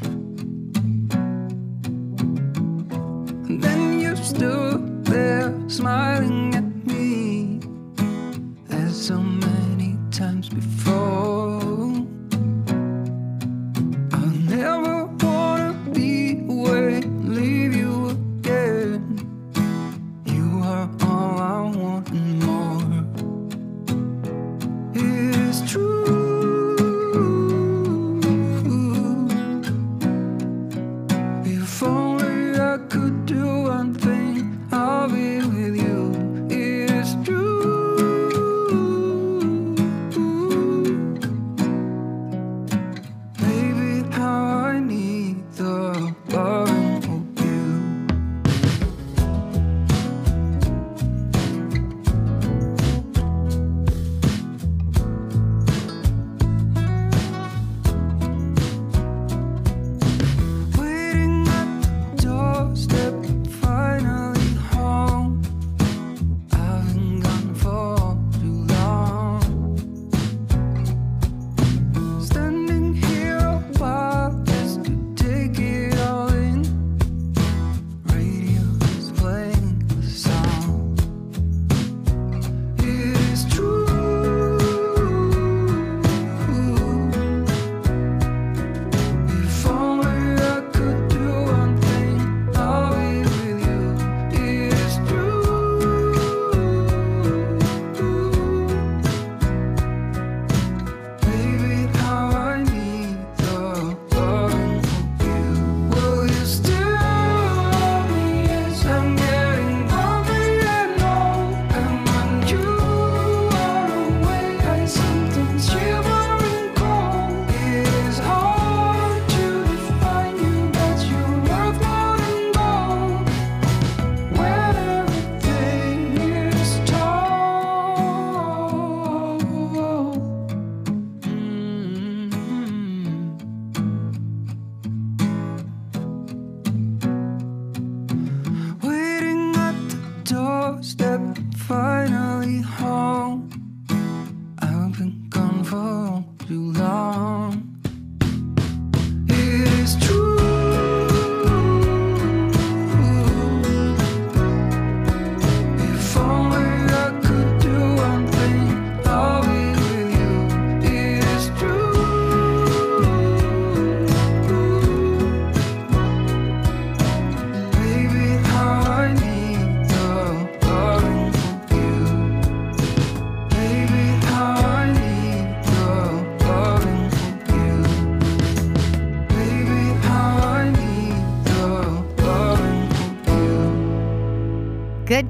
[3.47, 6.18] And then you stood there smiling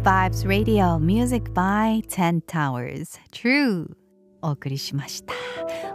[0.09, 3.19] Vibes Radio Music by 10 Towers.
[3.31, 3.91] True.
[4.41, 5.35] お送りしました。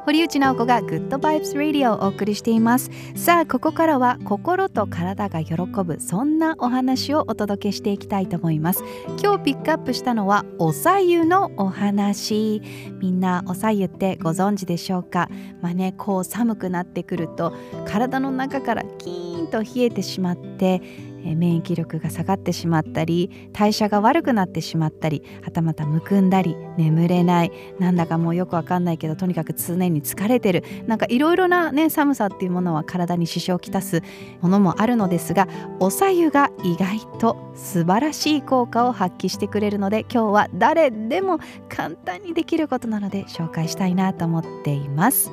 [0.05, 2.93] 堀内直子が Good Vibes Radio をお送りしています。
[3.17, 8.85] さあここからは心と体が喜ぶそんなお話をお届けしていきたいと思います。
[9.21, 12.63] 今日ピックアップしたのはおさゆのお話。
[13.01, 15.29] みんなおさゆってご存知でしょうか？
[15.61, 17.53] まあねこう寒くなってくると
[17.85, 20.83] 体の中からキーンと冷えてしまって
[21.25, 30.65] 免疫力が下がってしまったり代謝が悪くなってしまったりはたまたむくんだり眠れないなんだかもうよくわかんないけどとにかく常に疲れてる。
[30.87, 34.03] なんかいろいろなね寒さっていうものは体に支障をきたす
[34.41, 35.49] ものもあるのですが
[35.81, 45.31] おさゆが意外と素晴らしい効果を発揮してくれるので今日は誰でも簡単にできることなので紹介したいなと思っています。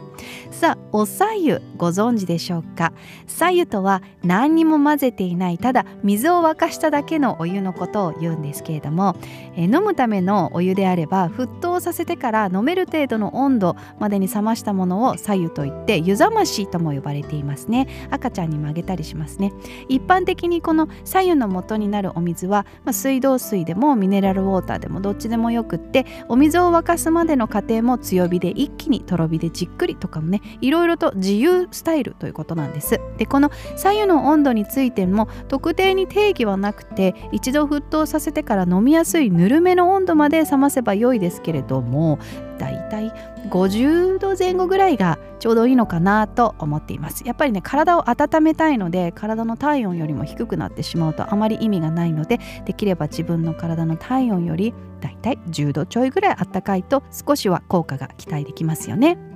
[0.52, 2.94] さあおさゆご存知でしょうか？
[3.26, 9.16] さゆとは何にも混ぜていないただ水を沸かしただけのお湯のことを言うんですけれども、
[9.56, 17.88] え飲むためのお湯であれば沸騰させてから飲める程度の温度までに冷ましたものをさゆといって湯冷ましとも呼ばれていますね。
[18.10, 19.54] 赤ちゃんにもあげたりしますね。
[19.90, 33.00] 一般的にこのさゆの元になるお水は、まあ、水道水でもミネラルウォーターでもどっちでもよくってお水を沸かすまでの過程も強火で一気にとろ火でじっくりとかもねいろいろと自由スタイルということなんです。
[33.18, 42.20] でこの左右の温度についても特定に定義はなくて一度沸騰させてから飲みやすいぬるめの温度まで冷ませば良いですけれども
[42.58, 43.12] だいたい
[43.50, 47.24] 50度前後ぐらいがちょうどいいのかなと思っています。
[47.26, 59.31] やっぱりね体を温めたいので体の体温よりも低くなってしまうとあまり意味がないのでできれば自分の体の体温よりだいたい10度ちょいぐらいあったかいと少しは効果が期待できますよね。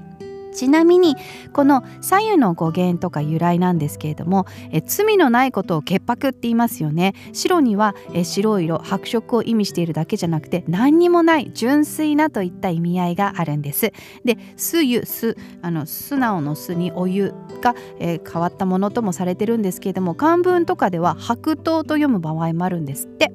[0.56, 1.16] ちなみに
[1.53, 7.14] この左右の語源とか由来なんですけれどもえ罪のないことを潔白って言いますよね。
[7.34, 13.91] 白にはえ白色白色を意味しているだけじゃなくて何にもない純粋なといった意味合いがあるんです。
[14.24, 23.32] です湯すあの素直の酢にお湯が、え変わったものともされてるんですけれども漢文とかでは白桃と読む場合もあるんですって。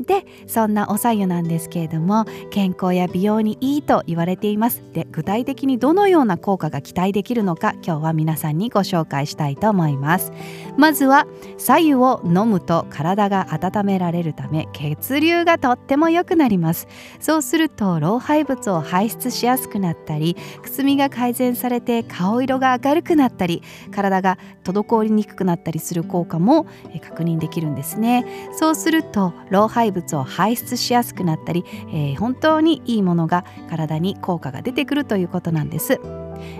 [0.00, 4.82] でそんなおさゆなんですけれども健康や美容にいいと言われています。
[4.92, 10.32] で具体的にどのような効果が期待できるのか今日は皆さんにご紹介したいと思います。
[10.76, 11.26] まずは
[11.56, 16.86] 左右を飲むと体が温められるため血流がとっても良くなります。
[17.20, 26.66] そうすると老廃物を排出しやすくなったりくすみが改善されて顔色が明るくなったり体が滞りにくくなったりする効果も
[27.02, 28.26] 確認できるんですね。
[28.52, 36.00] そうすると老廃物を排出しやすくなったり、えー、本当にいいものが体に効果が出てくるということなんです。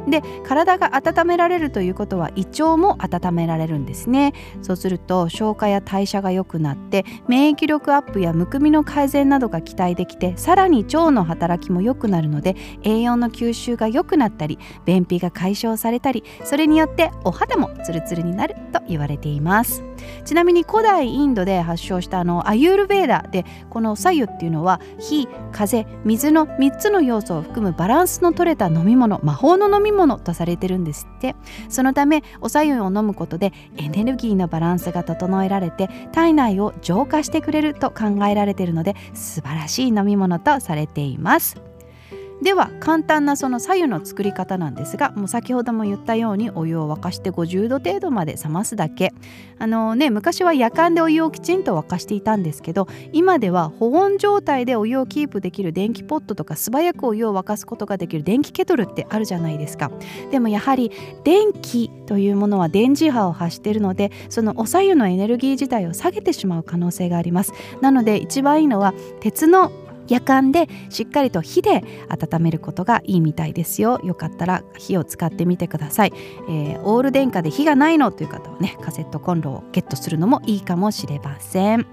[0.08, 19.82] で体が温められるということは胃腸も温められるんですねそうすると消化や代謝が良くなって免疫力アップやむくみの改善などが期待できてさらに腸の働きも良くなるので栄養の吸収が良くなったり便秘が解消されたりそれによってお肌もツルツルになると言われています
[20.24, 31.34] ちなみに古代インドで発祥したあのアユールベーダでこの左右っていうのは火風水の3つの要素を含むバランスの取れた飲み物魔法の飲み物とされてるんですって。
[31.68, 41.75] そのためお左右を飲むことでエネルギーのバランスが整えられて体内を浄化してくれると考えられているので素晴らしい飲み物とされています。
[42.42, 49.12] では簡単なその左右の作り方なんですがもう先ほども言ったようにお湯を沸かして50度程度まで冷ますだけ。
[49.58, 59.90] あのね昔は夜間でお湯をきちんと沸かしていたんですけど今では保温状態でお湯をキープできる電気ポットとか素早くお湯を沸かすことができる電気ケトルってあるじゃないですか。
[60.30, 60.92] でもやはり
[61.24, 67.54] 電気というものは電磁波を発しているのでそのお左右のエネルギー自体を下げてしまう可能性があります。
[67.80, 69.72] なので一番いいのは鉄の
[70.08, 74.00] 夜間でしっかりと火で温めることがいいみたいですよ。
[74.04, 76.12] よかったら火を使ってみてください、
[76.48, 81.86] えー、オール電化で火がないのという方はねカセットコンロをゲットするのもいいかもしれません。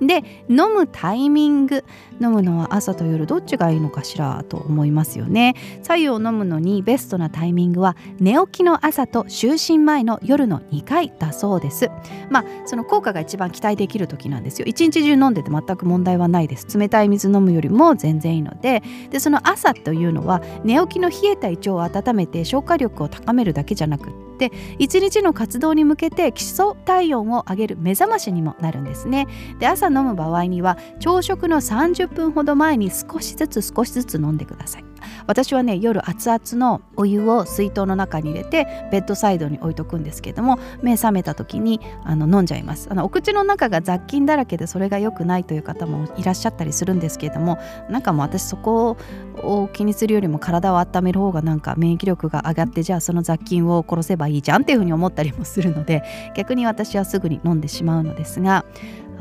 [0.00, 1.84] で飲むタイミング。
[2.22, 5.54] 飲むのは朝と夜どっちがいいのかしらと思いますよね。
[5.82, 11.90] 左右を飲むのにベストなタイミングは寝起きの朝と就寝前の夜の2回だそうです。
[12.28, 14.66] まあその効果が一番期待できる時なんですよ。
[14.66, 16.78] 一日中飲んでて全く問題はないです。
[16.78, 29.26] 冷たい水飲むよよりも全然いいのででその朝というのは寝起きの冷えた胃腸を温めて消化力を高めるだけじゃなくって一日の活動に向けて基礎体温を上げる目覚ましにもなるんですね。
[29.58, 34.89] で朝飲む場合には朝食の30分ほど前に少しずつ少しずつ飲んでください。
[35.26, 42.88] 私はね夜熱々のお湯を水筒の中に入れてベッドサイドに置いとくんですけども目覚めた時にあの飲んじゃいます。
[42.90, 48.96] あのお口の中が雑菌だらけでそれが良くないという方もいらっしゃったりするんですけれどもなんかもう私そこ
[49.36, 56.02] を気にするよりも体を温める方がなんか免疫力が上がってじゃあその雑菌を殺せばいいじゃんっていうふうに思ったりもするので
[56.34, 58.64] 逆に私はすぐに飲んでしまうのですが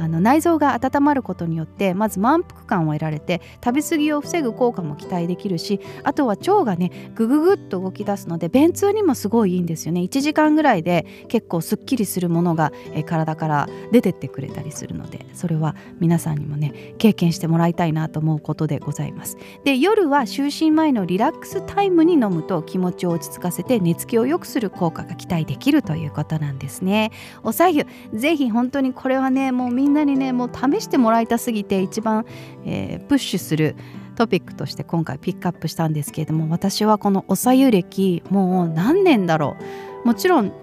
[0.03, 10.01] あの内臓が温まることによってまず満腹感を得られて食べ過ぎを防ぐ効果も期待できるしあとは腸がねグググッと動き出すので便通にもすごいいいんですよね。
[10.01, 19.37] 1時間ぐらいで結構すっきりするものが、え体から出てってくれたりするのでそれは皆さんにもね経験してもらいたいなと思うことでございます。
[19.63, 27.11] で夜は就寝前のリラックスタイムに飲むと気持ちを落ち着かせて寝つきを良くする効果が期待できるということなんですね。
[27.43, 32.25] おさゆぜひ本当にこれはねもうみんんなにねもう試してもらいたすぎて一番、
[32.65, 33.75] えー、プッシュする
[34.15, 39.57] トピックとして今回ピックアップしたんですけれども私はこのおさゆ歴もう何年だろ
[40.03, 40.07] う。
[40.07, 40.53] もちろん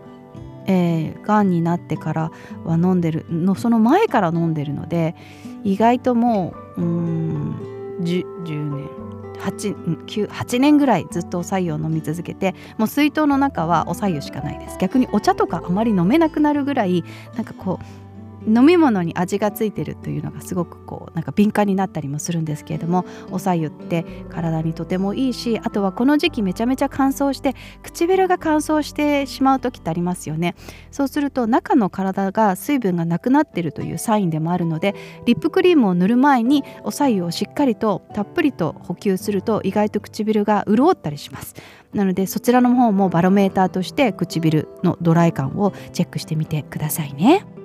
[0.69, 2.33] えー、がんになってから
[2.65, 5.15] は飲んでるのその前から飲んでるので
[5.63, 7.57] 意外ともううん
[8.01, 9.07] 10, 10年
[9.39, 14.77] 8, 9 8年ぐらいずっとお白湯を飲み続けてもう水筒の中はお白湯しかないです。
[14.79, 17.05] 逆にお茶とかあまり飲めなくなるぐらい
[17.35, 18.06] なんかこう
[18.47, 30.55] 飲み物に味がついてるというのがすごくこうなんか敏感になったりもするんですけれどもおさゆって体にとてもいいしあとはこの時期めちゃめちゃ乾燥して唇が乾燥してしまう時ってありますよね
[30.91, 34.95] そうすると中の体が水分がなくなってるというサインでもあるので
[35.25, 41.55] リップクリームを塗る前におさゆをしっかりとたっぷりと補給すると意外と唇が潤ったりします
[41.95, 47.56] なのでそちらの方もバロメーターとして唇のドライ感をチェックしてみてくださいね。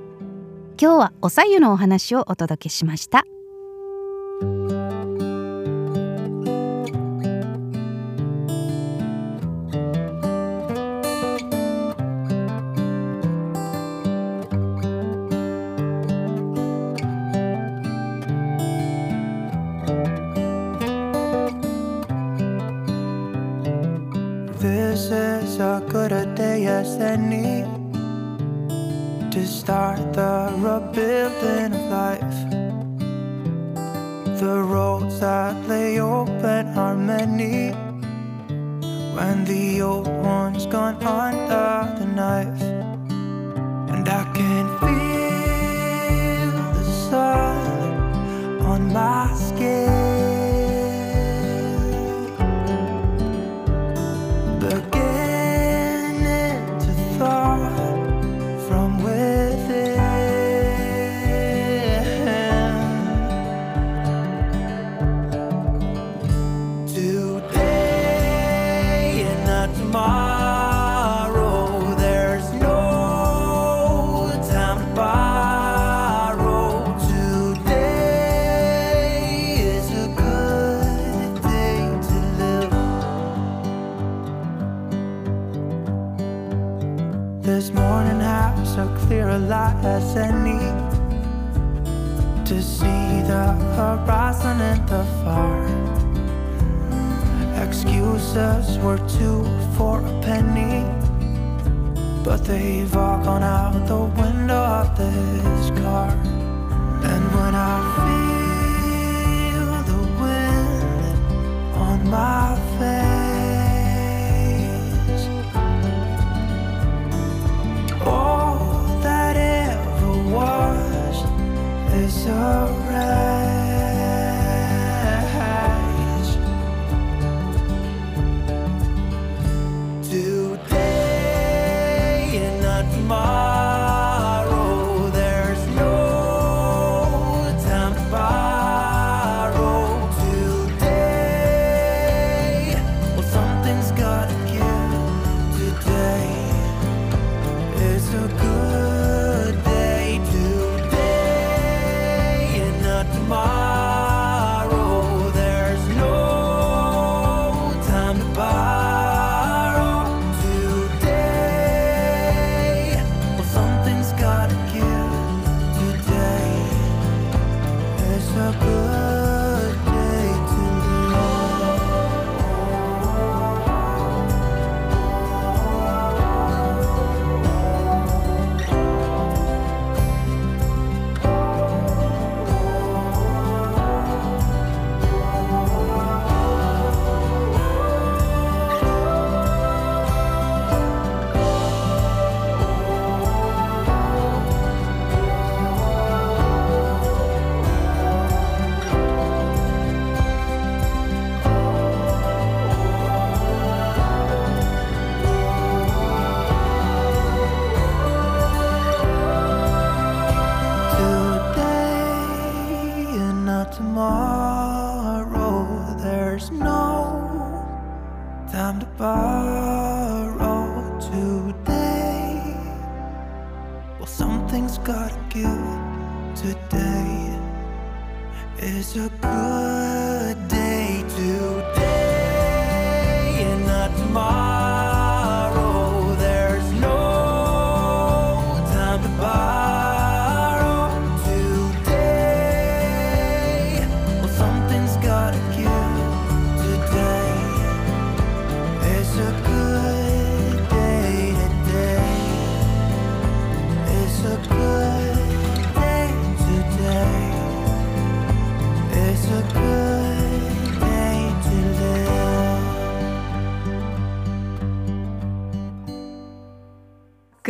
[0.81, 3.27] 今日はおさゆのお話をお届けしました。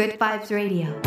[0.02, 1.01] Good Vibes Radio.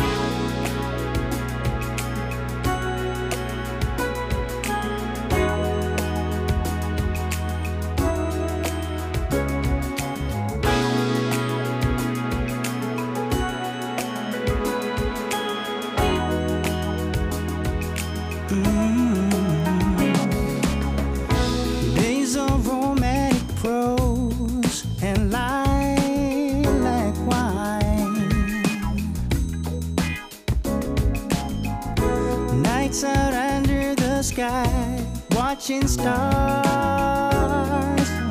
[35.75, 37.29] watching stars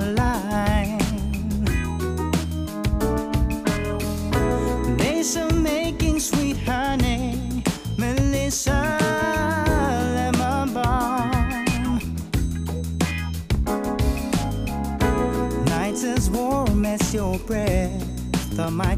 [0.00, 0.98] align.
[4.96, 7.62] Days of making sweet honey,
[7.98, 8.98] Melissa
[10.14, 11.30] lemon balm.
[15.66, 18.00] Nights as warm as your breath
[18.56, 18.96] The my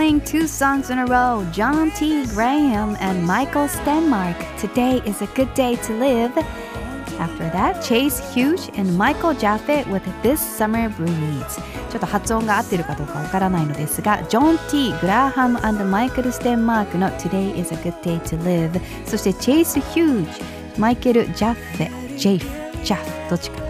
[0.00, 2.26] playing two songs in a row John T.
[2.26, 4.36] Graham and Michael Stenmark.
[4.58, 6.36] Today is a good day to live.
[7.18, 11.60] After that, Chase Hughes and Michael Jaffe with This Summer Breeze.
[11.90, 22.48] ちょっと発音が合ってるかどうかわからないのですが、ジョン・ T・ グラハムマイケル・ステンマークの Today is a good day to live そしてチェイス・ヒュージマイケル・ジャッフェ、ジェイフ、
[22.84, 23.62] ジャフ、どっちか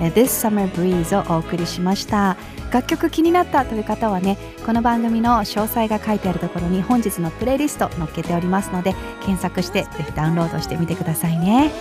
[0.00, 2.36] This Summer Breeze をお送りしました
[2.75, 11.71] 楽曲気になったという方はねこの番組の詳細が書いてあるところに本日のプレイリスト載っけておりますので検索してぜひダウンロードしてみてくださいね。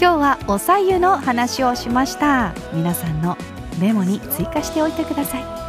[0.00, 2.54] 今日はおさゆの話をしました。
[2.72, 3.36] 皆さんの
[3.78, 5.59] メモに追加しておいてください。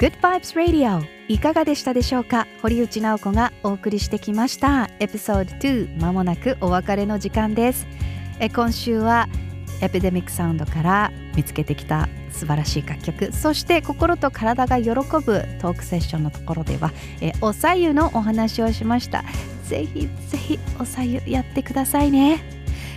[0.00, 1.06] Good Vibes Radio.
[1.28, 2.46] いかがでしたでしょうか？
[2.62, 4.88] 堀内直子がお送りしてきました。
[4.98, 7.86] エピソード2まもなくお別れの時間です。
[8.38, 9.28] え今週は
[9.82, 13.30] エピデミックサウンドから見つけてきた素晴らしい楽曲。
[13.30, 19.22] そして心と体が喜ぶトークセッションのところではえおさゆのお話をしました。
[19.64, 22.42] ぜひぜひおさゆやってくださいね。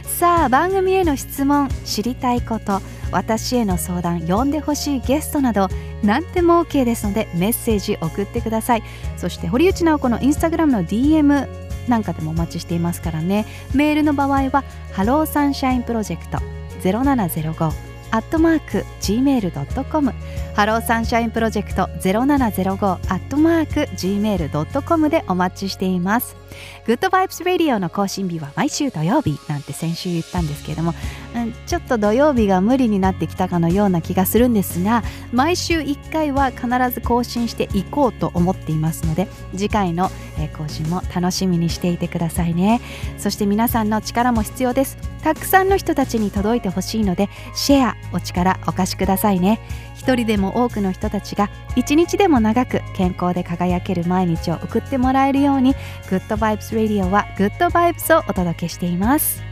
[0.05, 2.81] さあ番組への質問知りたいこと
[3.11, 5.67] 私への相談呼んでほしいゲストなど
[6.03, 8.83] 何でも OK ですのでメッセージ送ってください。
[9.17, 11.47] そして堀内直子のインスタグラムの DM
[11.87, 13.45] なんかでもお待ちしていますからね。
[13.73, 16.39] メールの場合は Hello Sunshine Project
[16.81, 20.13] 0705アットマーク gmail.com
[20.53, 26.42] Hello Sunshine Project 0705アットマーク gmail.com でお待ちしています。
[26.85, 30.93] Good Vibes Radio の更新日は毎週土曜日なんて先週言ったんですけれども、
[31.35, 40.09] うん、ちょっと土曜日が無理になってきたかのような気がするんですが毎週1回は必ず更新していこうと思っていますので次回の
[40.57, 42.81] 更新も楽しみにしていてくださいね。
[43.17, 44.97] そして皆さんの力も必要です。
[45.23, 49.59] たくさんの人たちに届いてほしいのでシェアお力お貸しくださいね。
[50.02, 55.74] 一人でも多くの人たちが一日でも長く健康で輝ける毎日を送ってもらえるように
[56.08, 59.42] グッドバイブス Radio はグッドバイブスをお届けしています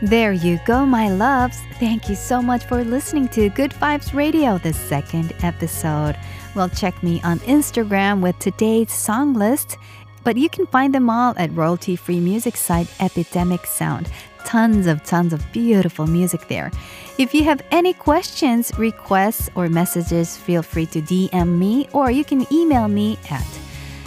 [0.00, 1.58] There you go, my loves.
[1.80, 6.16] Thank you so much for listening to Good Vibes Radio, the second episode.
[6.54, 9.76] Well, check me on Instagram with today's song list,
[10.22, 14.08] but you can find them all at royalty free music site Epidemic Sound.
[14.44, 16.70] Tons of tons of beautiful music there.
[17.17, 22.25] If you have any questions, requests, or messages, feel free to DM me or you
[22.25, 23.45] can email me at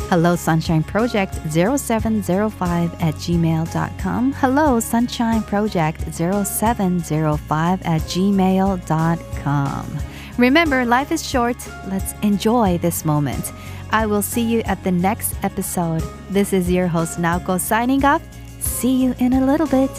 [0.09, 4.33] Hello Sunshine Project 0705 at gmail.com.
[4.33, 9.99] Hello Sunshine Project 0705 at gmail.com.
[10.39, 11.57] Remember, life is short.
[11.89, 13.53] Let's enjoy this moment.
[13.91, 16.03] I will see you at the next episode.
[16.31, 18.23] This is your host Naoko signing off.
[18.61, 19.91] See you in a little bit.